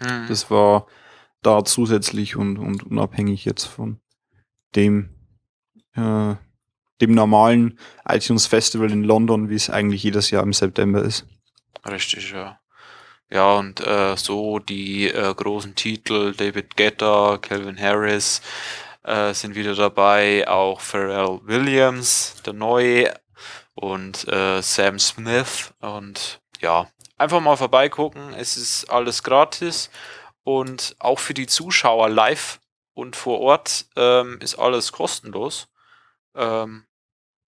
Mhm. 0.00 0.26
Das 0.28 0.50
war 0.50 0.86
da 1.42 1.64
zusätzlich 1.64 2.36
und, 2.36 2.58
und 2.58 2.82
unabhängig 2.82 3.46
jetzt 3.46 3.64
von 3.64 4.00
dem, 4.74 5.08
äh, 5.94 6.34
dem 7.00 7.12
normalen 7.12 7.78
iTunes 8.06 8.46
Festival 8.46 8.90
in 8.90 9.04
London, 9.04 9.48
wie 9.48 9.54
es 9.54 9.70
eigentlich 9.70 10.02
jedes 10.02 10.30
Jahr 10.30 10.42
im 10.42 10.52
September 10.52 11.02
ist. 11.02 11.26
Richtig, 11.86 12.32
ja. 12.32 12.58
Ja, 13.30 13.54
und 13.54 13.80
äh, 13.80 14.16
so 14.16 14.60
die 14.60 15.08
äh, 15.08 15.34
großen 15.34 15.74
Titel, 15.74 16.32
David 16.32 16.76
Guetta, 16.76 17.38
Calvin 17.38 17.80
Harris 17.80 18.40
äh, 19.02 19.34
sind 19.34 19.54
wieder 19.56 19.74
dabei, 19.74 20.46
auch 20.46 20.80
Pharrell 20.80 21.40
Williams, 21.42 22.40
der 22.46 22.52
Neue 22.52 23.12
und 23.74 24.28
äh, 24.28 24.62
Sam 24.62 24.98
Smith 24.98 25.74
und 25.80 26.40
ja, 26.60 26.88
einfach 27.18 27.40
mal 27.40 27.56
vorbeigucken, 27.56 28.32
es 28.34 28.56
ist 28.56 28.90
alles 28.90 29.22
gratis 29.22 29.90
und 30.44 30.94
auch 31.00 31.18
für 31.18 31.34
die 31.34 31.46
Zuschauer 31.48 32.08
live 32.08 32.60
und 32.94 33.16
vor 33.16 33.40
Ort 33.40 33.86
ähm, 33.96 34.38
ist 34.40 34.54
alles 34.56 34.92
kostenlos. 34.92 35.68
Ähm, 36.34 36.86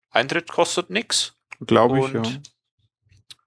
Eintritt 0.09 0.50
kostet 0.50 0.89
nichts. 0.89 1.35
Glaube 1.60 2.00
ich, 2.00 2.13
ja. 2.13 2.23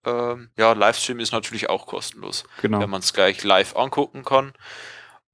Ähm, 0.04 0.50
ja, 0.56 0.72
Livestream 0.72 1.20
ist 1.20 1.32
natürlich 1.32 1.68
auch 1.68 1.86
kostenlos, 1.86 2.44
genau. 2.62 2.80
wenn 2.80 2.90
man 2.90 3.00
es 3.00 3.12
gleich 3.12 3.42
live 3.44 3.76
angucken 3.76 4.24
kann. 4.24 4.52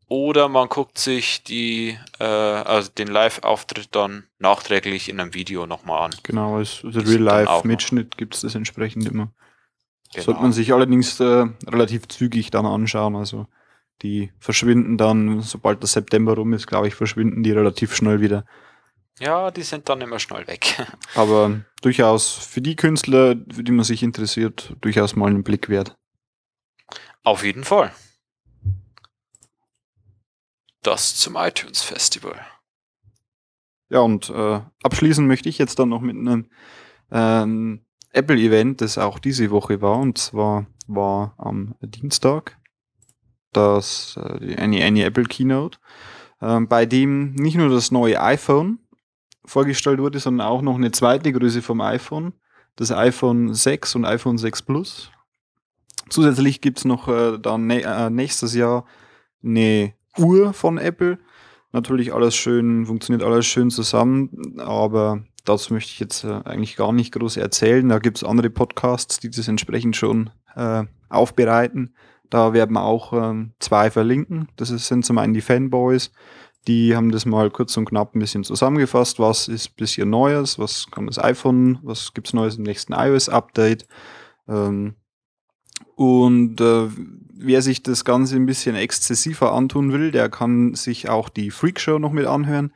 Oder 0.07 0.49
man 0.49 0.69
guckt 0.69 0.99
sich 0.99 1.43
die, 1.45 1.99
äh, 2.21 2.25
also 2.25 2.91
den 2.91 3.09
Live-Auftritt 3.09 3.95
dann 3.95 4.25
nachträglich 4.39 5.09
in 5.09 5.19
einem 5.19 5.33
Video 5.33 5.67
nochmal 5.67 6.07
an. 6.07 6.15
Genau, 6.23 6.57
als 6.57 6.83
also 6.85 7.01
Real-Life-Mitschnitt 7.01 8.17
gibt 8.19 8.35
es 8.35 8.43
das 8.43 8.55
entsprechend 8.55 9.07
immer. 9.07 9.33
Genau. 10.12 10.25
Sollte 10.25 10.43
man 10.43 10.53
sich 10.53 10.73
allerdings 10.73 11.19
äh, 11.21 11.47
relativ 11.67 12.07
zügig 12.09 12.51
dann 12.51 12.67
anschauen. 12.67 13.17
Also 13.17 13.47
die 14.03 14.31
verschwinden 14.39 14.99
dann, 14.99 15.41
sobald 15.41 15.81
der 15.81 15.89
September 15.89 16.35
rum 16.35 16.53
ist, 16.53 16.67
glaube 16.67 16.87
ich, 16.89 16.95
verschwinden 16.95 17.43
die 17.43 17.53
relativ 17.53 17.95
schnell 17.95 18.21
wieder. 18.21 18.45
Ja, 19.21 19.51
die 19.51 19.62
sind 19.62 19.89
dann 19.89 20.01
immer 20.01 20.19
schnell 20.19 20.47
weg. 20.47 20.77
Aber 21.15 21.61
durchaus 21.83 22.33
für 22.33 22.61
die 22.61 22.77
Künstler, 22.77 23.37
für 23.53 23.62
die 23.62 23.73
man 23.73 23.85
sich 23.85 24.03
interessiert, 24.03 24.75
durchaus 24.81 25.15
mal 25.15 25.31
einen 25.31 25.45
Blick 25.45 25.69
wert. 25.69 25.97
Auf 27.23 27.45
jeden 27.45 27.65
Fall. 27.65 27.93
Das 30.83 31.17
zum 31.17 31.37
iTunes 31.37 31.83
Festival. 31.83 32.39
Ja, 33.89 34.01
und 34.01 34.29
äh, 34.31 34.61
abschließen 34.83 35.27
möchte 35.27 35.49
ich 35.49 35.59
jetzt 35.59 35.79
dann 35.79 35.89
noch 35.89 36.01
mit 36.01 36.17
einem 36.17 36.51
ähm, 37.11 37.87
Apple-Event, 38.12 38.81
das 38.81 38.99
auch 38.99 39.19
diese 39.19 39.51
Woche 39.51 39.81
war. 39.81 39.99
Und 39.99 40.19
zwar 40.19 40.67
war 40.87 41.35
am 41.39 41.77
Dienstag 41.81 42.59
das 43.53 44.19
äh, 44.19 44.57
eine, 44.57 44.85
eine 44.85 45.05
Apple 45.05 45.25
Keynote, 45.25 45.79
äh, 46.41 46.61
bei 46.61 46.87
dem 46.87 47.35
nicht 47.35 47.57
nur 47.57 47.69
das 47.69 47.91
neue 47.91 48.21
iPhone 48.21 48.81
vorgestellt 49.45 50.01
wurde, 50.01 50.19
sondern 50.19 50.47
auch 50.47 50.63
noch 50.63 50.77
eine 50.77 50.91
zweite 50.91 51.33
Größe 51.33 51.63
vom 51.63 51.81
iPhone, 51.81 52.33
das 52.77 52.91
iPhone 52.91 53.55
6 53.55 53.97
und 53.97 54.05
iPhone 54.05 54.39
6 54.39 54.63
Plus. 54.63 55.11
Zusätzlich 56.09 56.61
gibt 56.61 56.79
es 56.79 56.85
noch 56.85 57.09
äh, 57.09 57.39
dann 57.39 57.67
ne 57.67 57.83
äh, 57.83 58.11
nächstes 58.11 58.55
Jahr 58.55 58.85
eine 59.43 59.95
Uhr 60.19 60.53
von 60.53 60.79
Apple. 60.79 61.19
Natürlich 61.73 62.13
alles 62.13 62.35
schön, 62.35 62.87
funktioniert 62.87 63.27
alles 63.27 63.47
schön 63.47 63.71
zusammen, 63.71 64.59
aber 64.59 65.25
das 65.45 65.71
möchte 65.71 65.91
ich 65.91 66.01
jetzt 66.01 66.25
äh, 66.25 66.41
eigentlich 66.45 66.77
gar 66.77 66.93
nicht 66.93 67.13
groß 67.13 67.37
erzählen. 67.37 67.89
Da 67.89 67.99
gibt 67.99 68.19
es 68.19 68.25
andere 68.25 68.51
Podcasts, 68.51 69.19
die 69.19 69.31
das 69.31 69.49
entsprechend 69.49 69.97
schon 69.97 70.31
äh, 70.57 70.85
aufbereiten. 71.09 71.95
Da 72.31 72.53
werden 72.53 72.73
wir 72.73 72.83
auch 72.83 73.13
ähm, 73.13 73.53
zwei 73.61 73.91
verlinken. 73.91 74.49
Das 74.57 74.69
sind 74.69 75.05
zum 75.05 75.19
einen 75.19 75.35
die 75.35 75.41
Fanboys, 75.41 76.13
die 76.67 76.97
haben 76.97 77.12
das 77.12 77.27
mal 77.27 77.51
kurz 77.51 77.77
und 77.77 77.87
knapp 77.87 78.15
ein 78.15 78.21
bisschen 78.21 78.45
zusammengefasst. 78.45 79.19
Was 79.19 79.49
ist 79.49 79.77
bisschen 79.77 80.11
Neues? 80.11 80.59
Was 80.59 80.91
kann 80.91 81.07
das 81.07 81.19
iPhone? 81.19 81.79
Was 81.83 82.15
gibt 82.15 82.29
es 82.29 82.33
Neues 82.33 82.57
im 82.57 82.62
nächsten 82.62 82.93
iOS-Update? 82.93 83.87
Ähm, 84.49 84.95
und 85.97 86.61
äh, 86.61 86.89
wer 87.35 87.62
sich 87.62 87.83
das 87.83 88.05
Ganze 88.05 88.37
ein 88.37 88.47
bisschen 88.47 88.77
exzessiver 88.77 89.53
antun 89.53 89.93
will, 89.93 90.11
der 90.11 90.29
kann 90.29 90.75
sich 90.75 91.09
auch 91.09 91.29
die 91.29 91.51
Freak 91.51 91.79
Show 91.81 91.99
noch 91.99 92.12
mit 92.12 92.27
anhören. 92.27 92.73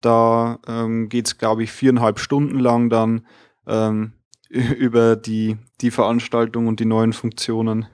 Da 0.00 0.58
ähm, 0.66 1.08
geht 1.08 1.26
es, 1.26 1.38
glaube 1.38 1.64
ich, 1.64 1.72
viereinhalb 1.72 2.18
Stunden 2.18 2.58
lang 2.58 2.88
dann 2.88 3.26
ähm, 3.66 4.12
über 4.48 5.16
die, 5.16 5.56
die 5.80 5.90
Veranstaltung 5.90 6.66
und 6.66 6.80
die 6.80 6.86
neuen 6.86 7.12
Funktionen. 7.12 7.86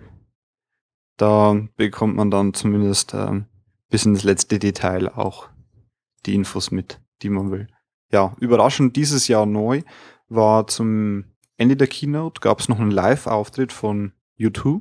Da 1.16 1.56
bekommt 1.76 2.16
man 2.16 2.30
dann 2.30 2.54
zumindest 2.54 3.14
ähm, 3.14 3.46
bis 3.94 4.06
ins 4.06 4.24
letzte 4.24 4.58
Detail 4.58 5.08
auch 5.08 5.50
die 6.26 6.34
Infos 6.34 6.72
mit, 6.72 7.00
die 7.22 7.28
man 7.30 7.52
will. 7.52 7.68
Ja, 8.10 8.34
überraschend 8.40 8.96
dieses 8.96 9.28
Jahr 9.28 9.46
neu 9.46 9.82
war 10.28 10.66
zum 10.66 11.26
Ende 11.58 11.76
der 11.76 11.86
Keynote 11.86 12.40
gab 12.40 12.58
es 12.58 12.68
noch 12.68 12.80
einen 12.80 12.90
Live-Auftritt 12.90 13.72
von 13.72 14.10
U2. 14.36 14.80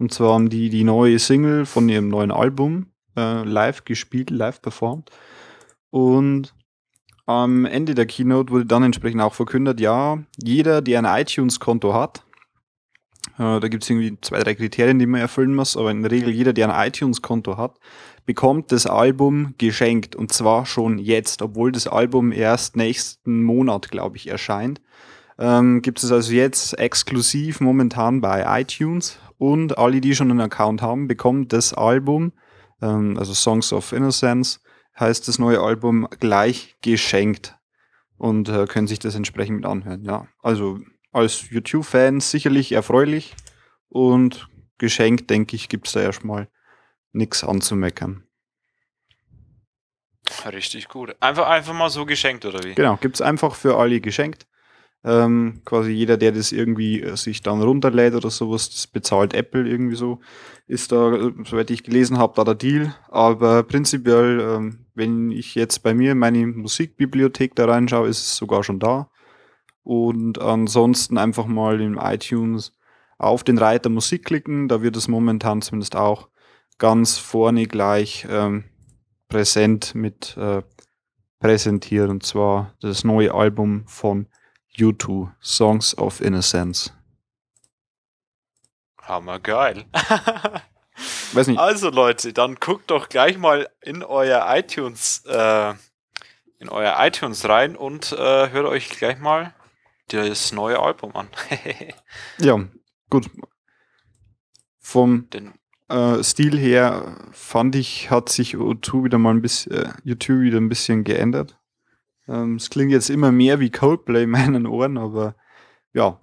Und 0.00 0.12
zwar 0.12 0.34
haben 0.34 0.50
die 0.50 0.68
die 0.68 0.82
neue 0.82 1.20
Single 1.20 1.64
von 1.64 1.88
ihrem 1.88 2.08
neuen 2.08 2.32
Album 2.32 2.86
äh, 3.16 3.44
live 3.44 3.84
gespielt, 3.84 4.30
live 4.30 4.60
performt. 4.60 5.12
Und 5.90 6.56
am 7.26 7.66
Ende 7.66 7.94
der 7.94 8.06
Keynote 8.06 8.50
wurde 8.50 8.66
dann 8.66 8.82
entsprechend 8.82 9.20
auch 9.20 9.34
verkündet, 9.34 9.78
ja, 9.78 10.18
jeder, 10.42 10.82
der 10.82 10.98
ein 10.98 11.22
iTunes-Konto 11.22 11.94
hat, 11.94 12.24
äh, 13.38 13.60
da 13.60 13.68
gibt 13.68 13.82
es 13.82 13.90
irgendwie 13.90 14.18
zwei, 14.20 14.40
drei 14.40 14.54
Kriterien, 14.54 14.98
die 14.98 15.06
man 15.06 15.20
erfüllen 15.20 15.54
muss, 15.54 15.76
aber 15.76 15.90
in 15.90 16.02
der 16.02 16.10
Regel 16.10 16.30
jeder, 16.30 16.52
der 16.52 16.74
ein 16.74 16.88
iTunes-Konto 16.88 17.56
hat, 17.56 17.78
bekommt 18.26 18.72
das 18.72 18.86
Album 18.86 19.54
geschenkt 19.58 20.16
und 20.16 20.32
zwar 20.32 20.66
schon 20.66 20.98
jetzt, 20.98 21.42
obwohl 21.42 21.72
das 21.72 21.86
Album 21.86 22.32
erst 22.32 22.76
nächsten 22.76 23.42
Monat, 23.42 23.90
glaube 23.90 24.16
ich, 24.16 24.28
erscheint. 24.28 24.80
Ähm, 25.38 25.82
gibt 25.82 26.02
es 26.02 26.12
also 26.12 26.32
jetzt 26.32 26.78
exklusiv 26.78 27.60
momentan 27.60 28.20
bei 28.20 28.60
iTunes 28.60 29.18
und 29.36 29.78
alle, 29.78 30.00
die 30.00 30.14
schon 30.14 30.30
einen 30.30 30.40
Account 30.40 30.80
haben, 30.80 31.08
bekommen 31.08 31.48
das 31.48 31.74
Album, 31.74 32.32
ähm, 32.80 33.16
also 33.18 33.34
Songs 33.34 33.72
of 33.72 33.92
Innocence, 33.92 34.60
heißt 34.98 35.26
das 35.26 35.40
neue 35.40 35.60
Album 35.60 36.06
gleich 36.20 36.76
geschenkt 36.82 37.56
und 38.16 38.48
äh, 38.48 38.66
können 38.66 38.86
sich 38.86 39.00
das 39.00 39.16
entsprechend 39.16 39.56
mit 39.56 39.66
anhören. 39.66 40.04
Ja, 40.04 40.28
also 40.40 40.78
als 41.14 41.50
YouTube-Fan 41.50 42.20
sicherlich 42.20 42.72
erfreulich 42.72 43.34
und 43.88 44.48
geschenkt, 44.78 45.30
denke 45.30 45.56
ich, 45.56 45.68
gibt 45.68 45.86
es 45.86 45.92
da 45.92 46.00
erstmal 46.00 46.48
nichts 47.12 47.44
anzumeckern. 47.44 48.24
Richtig 50.52 50.88
gut. 50.88 51.14
Einfach, 51.20 51.48
einfach 51.48 51.74
mal 51.74 51.90
so 51.90 52.06
geschenkt, 52.06 52.44
oder 52.44 52.62
wie? 52.64 52.74
Genau, 52.74 52.96
gibt 52.96 53.16
es 53.16 53.20
einfach 53.22 53.54
für 53.54 53.76
alle 53.76 54.00
geschenkt. 54.00 54.46
Ähm, 55.04 55.60
quasi 55.66 55.90
jeder, 55.90 56.16
der 56.16 56.32
das 56.32 56.50
irgendwie 56.50 57.02
äh, 57.02 57.16
sich 57.16 57.42
dann 57.42 57.60
runterlädt 57.60 58.14
oder 58.14 58.30
sowas, 58.30 58.70
das 58.70 58.86
bezahlt 58.86 59.34
Apple 59.34 59.68
irgendwie 59.68 59.96
so. 59.96 60.20
Ist 60.66 60.92
da, 60.92 61.12
äh, 61.12 61.32
soweit 61.44 61.70
ich 61.70 61.82
gelesen 61.82 62.16
habe, 62.16 62.32
da 62.36 62.44
der 62.44 62.54
Deal. 62.54 62.94
Aber 63.10 63.62
prinzipiell, 63.64 64.40
ähm, 64.40 64.86
wenn 64.94 65.30
ich 65.30 65.54
jetzt 65.54 65.82
bei 65.82 65.92
mir 65.92 66.12
in 66.12 66.18
meine 66.18 66.46
Musikbibliothek 66.46 67.54
da 67.54 67.66
reinschaue, 67.66 68.08
ist 68.08 68.20
es 68.20 68.36
sogar 68.36 68.64
schon 68.64 68.80
da. 68.80 69.10
Und 69.84 70.40
ansonsten 70.40 71.18
einfach 71.18 71.46
mal 71.46 71.80
in 71.80 71.98
iTunes 71.98 72.72
auf 73.18 73.44
den 73.44 73.58
Reiter 73.58 73.90
Musik 73.90 74.24
klicken. 74.24 74.66
Da 74.66 74.82
wird 74.82 74.96
es 74.96 75.08
momentan 75.08 75.62
zumindest 75.62 75.94
auch 75.94 76.28
ganz 76.78 77.18
vorne 77.18 77.66
gleich 77.66 78.26
ähm, 78.28 78.64
präsent 79.28 79.94
mit 79.94 80.36
äh, 80.38 80.62
präsentiert. 81.38 82.08
Und 82.08 82.24
zwar 82.24 82.74
das 82.80 83.04
neue 83.04 83.34
Album 83.34 83.86
von 83.86 84.26
U2, 84.78 85.30
Songs 85.40 85.96
of 85.98 86.22
Innocence. 86.22 86.92
Hammergeil. 89.02 89.84
Weiß 91.32 91.46
nicht. 91.48 91.58
Also 91.58 91.90
Leute, 91.90 92.32
dann 92.32 92.54
guckt 92.54 92.90
doch 92.90 93.10
gleich 93.10 93.36
mal 93.36 93.68
in 93.82 94.02
euer 94.02 94.46
iTunes, 94.56 95.24
äh, 95.26 95.74
in 96.58 96.70
euer 96.70 96.96
iTunes 97.00 97.46
rein 97.46 97.76
und 97.76 98.12
äh, 98.12 98.50
hört 98.50 98.66
euch 98.66 98.88
gleich 98.88 99.18
mal 99.18 99.52
das 100.08 100.52
neue 100.52 100.78
Album 100.78 101.14
an. 101.16 101.28
ja, 102.38 102.64
gut. 103.10 103.30
Vom 104.78 105.30
Den, 105.30 105.54
äh, 105.88 106.22
Stil 106.22 106.58
her 106.58 107.30
fand 107.32 107.74
ich, 107.76 108.10
hat 108.10 108.28
sich 108.28 108.56
U2 108.56 109.04
wieder 109.04 109.18
mal 109.18 109.34
ein 109.34 109.42
bisschen, 109.42 109.72
äh, 109.72 109.92
U2 110.04 110.40
wieder 110.40 110.58
ein 110.58 110.68
bisschen 110.68 111.04
geändert. 111.04 111.58
Ähm, 112.28 112.56
es 112.56 112.70
klingt 112.70 112.92
jetzt 112.92 113.10
immer 113.10 113.32
mehr 113.32 113.60
wie 113.60 113.70
Coldplay 113.70 114.24
in 114.24 114.30
meinen 114.30 114.66
Ohren, 114.66 114.98
aber 114.98 115.36
ja. 115.92 116.20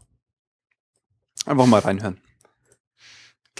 Einfach 1.46 1.66
mal 1.66 1.80
reinhören. 1.80 2.22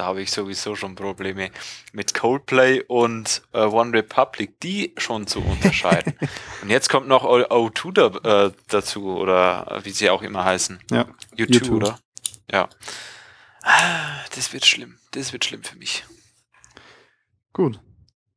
Da 0.02 0.08
habe 0.08 0.24
ich 0.24 0.32
sowieso 0.32 0.76
schon 0.76 0.96
Probleme 0.96 1.52
mit 1.94 2.16
Coldplay 2.16 2.82
und 2.88 3.44
äh, 3.54 3.60
One 3.60 3.94
Republic, 3.94 4.60
die 4.60 4.96
schon 4.98 5.28
zu 5.28 5.42
unterscheiden. 5.42 6.16
und 6.64 6.72
jetzt 6.72 6.90
kommt 6.90 7.08
noch 7.08 7.24
O2 7.24 7.92
da, 7.92 8.48
äh, 8.48 8.52
dazu, 8.68 9.16
oder 9.16 9.80
wie 9.84 9.92
sie 9.92 10.10
auch 10.10 10.24
immer 10.24 10.44
heißen. 10.44 10.80
Ja. 10.90 11.06
U2, 11.38 11.66
U2. 11.66 11.72
oder? 11.72 12.00
Ja. 12.52 12.68
Ah, 13.62 14.24
das 14.34 14.52
wird 14.54 14.66
schlimm. 14.66 14.98
Das 15.12 15.34
wird 15.34 15.46
schlimm 15.46 15.62
für 15.62 15.78
mich. 15.78 16.04
Gut. 17.54 17.80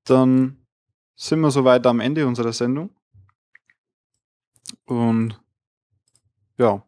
Dann 0.05 0.67
sind 1.17 1.41
wir 1.41 1.51
soweit 1.51 1.87
am 1.87 2.01
Ende 2.01 2.27
unserer 2.27 2.53
Sendung. 2.53 2.95
Und 4.85 5.41
ja, 6.59 6.85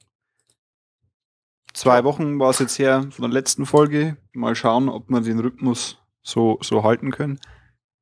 zwei 1.73 2.05
Wochen 2.05 2.39
war 2.39 2.51
es 2.51 2.59
jetzt 2.59 2.79
her 2.79 3.07
von 3.11 3.23
der 3.23 3.33
letzten 3.33 3.65
Folge. 3.65 4.19
Mal 4.37 4.55
schauen, 4.55 4.89
ob 4.89 5.09
wir 5.09 5.21
den 5.21 5.41
Rhythmus 5.41 5.99
so, 6.23 6.59
so 6.63 6.83
halten 6.83 7.11
können. 7.11 7.41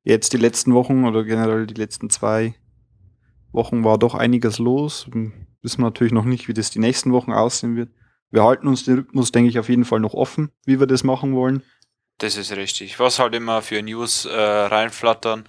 Jetzt 0.03 0.33
die 0.33 0.37
letzten 0.37 0.73
Wochen 0.73 1.05
oder 1.05 1.23
generell 1.23 1.65
die 1.65 1.73
letzten 1.73 2.09
zwei 2.09 2.55
Wochen 3.51 3.83
war 3.83 3.97
doch 3.97 4.13
einiges 4.13 4.59
los. 4.59 5.07
Wissen 5.61 5.79
wir 5.79 5.85
natürlich 5.85 6.13
noch 6.13 6.25
nicht, 6.25 6.47
wie 6.47 6.53
das 6.53 6.69
die 6.69 6.79
nächsten 6.79 7.11
Wochen 7.11 7.31
aussehen 7.31 7.75
wird. 7.75 7.89
Wir 8.29 8.43
halten 8.43 8.67
uns 8.67 8.83
den 8.83 8.95
Rhythmus, 8.95 9.31
denke 9.31 9.49
ich, 9.49 9.59
auf 9.59 9.69
jeden 9.69 9.85
Fall 9.85 9.99
noch 9.99 10.13
offen, 10.13 10.51
wie 10.65 10.79
wir 10.79 10.87
das 10.87 11.03
machen 11.03 11.35
wollen. 11.35 11.63
Das 12.17 12.37
ist 12.37 12.55
richtig. 12.55 12.99
Was 12.99 13.19
halt 13.19 13.35
immer 13.35 13.61
für 13.61 13.81
News 13.81 14.25
äh, 14.25 14.31
reinflattern, 14.37 15.45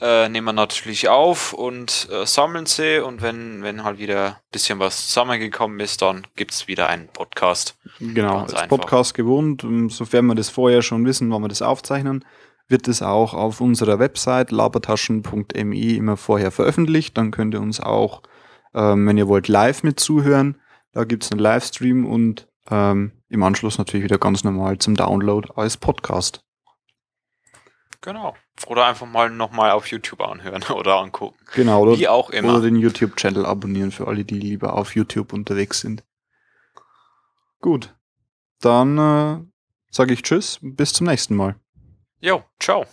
äh, 0.00 0.28
nehmen 0.28 0.46
wir 0.46 0.52
natürlich 0.52 1.08
auf 1.08 1.52
und 1.52 2.08
äh, 2.12 2.24
sammeln 2.24 2.66
sie 2.66 3.02
und 3.04 3.20
wenn, 3.20 3.62
wenn 3.62 3.82
halt 3.82 3.98
wieder 3.98 4.26
ein 4.26 4.36
bisschen 4.52 4.78
was 4.78 5.08
zusammengekommen 5.08 5.80
ist, 5.80 6.02
dann 6.02 6.26
gibt 6.36 6.52
es 6.52 6.68
wieder 6.68 6.88
einen 6.88 7.08
Podcast. 7.08 7.76
Genau, 7.98 8.40
als 8.42 8.54
einfach. 8.54 8.78
Podcast 8.78 9.14
gewohnt. 9.14 9.66
Sofern 9.88 10.26
wir 10.26 10.34
das 10.36 10.50
vorher 10.50 10.82
schon 10.82 11.04
wissen, 11.04 11.30
wann 11.30 11.42
wir 11.42 11.48
das 11.48 11.62
aufzeichnen, 11.62 12.24
wird 12.68 12.86
es 12.86 13.02
auch 13.02 13.34
auf 13.34 13.60
unserer 13.60 13.98
Website 13.98 14.52
labertaschen.me 14.52 15.96
immer 15.96 16.16
vorher 16.16 16.52
veröffentlicht. 16.52 17.18
Dann 17.18 17.30
könnt 17.32 17.54
ihr 17.54 17.60
uns 17.60 17.80
auch, 17.80 18.22
ähm, 18.74 19.06
wenn 19.06 19.18
ihr 19.18 19.26
wollt, 19.26 19.48
live 19.48 19.82
mit 19.82 19.98
zuhören. 19.98 20.60
Da 20.92 21.04
gibt 21.04 21.24
es 21.24 21.32
einen 21.32 21.40
Livestream 21.40 22.06
und 22.06 22.46
ähm, 22.70 23.12
im 23.28 23.42
Anschluss 23.42 23.78
natürlich 23.78 24.04
wieder 24.04 24.18
ganz 24.18 24.44
normal 24.44 24.78
zum 24.78 24.94
Download 24.94 25.48
als 25.56 25.76
Podcast. 25.76 26.44
Genau. 28.00 28.34
Oder 28.66 28.86
einfach 28.86 29.06
mal 29.06 29.30
nochmal 29.30 29.70
auf 29.70 29.86
YouTube 29.86 30.20
anhören 30.20 30.62
oder 30.74 30.96
angucken. 30.98 31.38
Genau, 31.54 31.82
oder, 31.82 31.98
Wie 31.98 32.08
auch 32.08 32.30
immer. 32.30 32.54
Oder 32.54 32.62
den 32.62 32.76
YouTube-Channel 32.76 33.46
abonnieren 33.46 33.92
für 33.92 34.06
alle, 34.06 34.24
die 34.24 34.38
lieber 34.38 34.74
auf 34.74 34.94
YouTube 34.94 35.32
unterwegs 35.32 35.80
sind. 35.80 36.04
Gut. 37.60 37.94
Dann 38.60 38.98
äh, 38.98 39.38
sage 39.90 40.14
ich 40.14 40.22
Tschüss, 40.22 40.58
bis 40.62 40.92
zum 40.92 41.06
nächsten 41.06 41.36
Mal. 41.36 41.56
Jo, 42.20 42.42
ciao. 42.58 42.84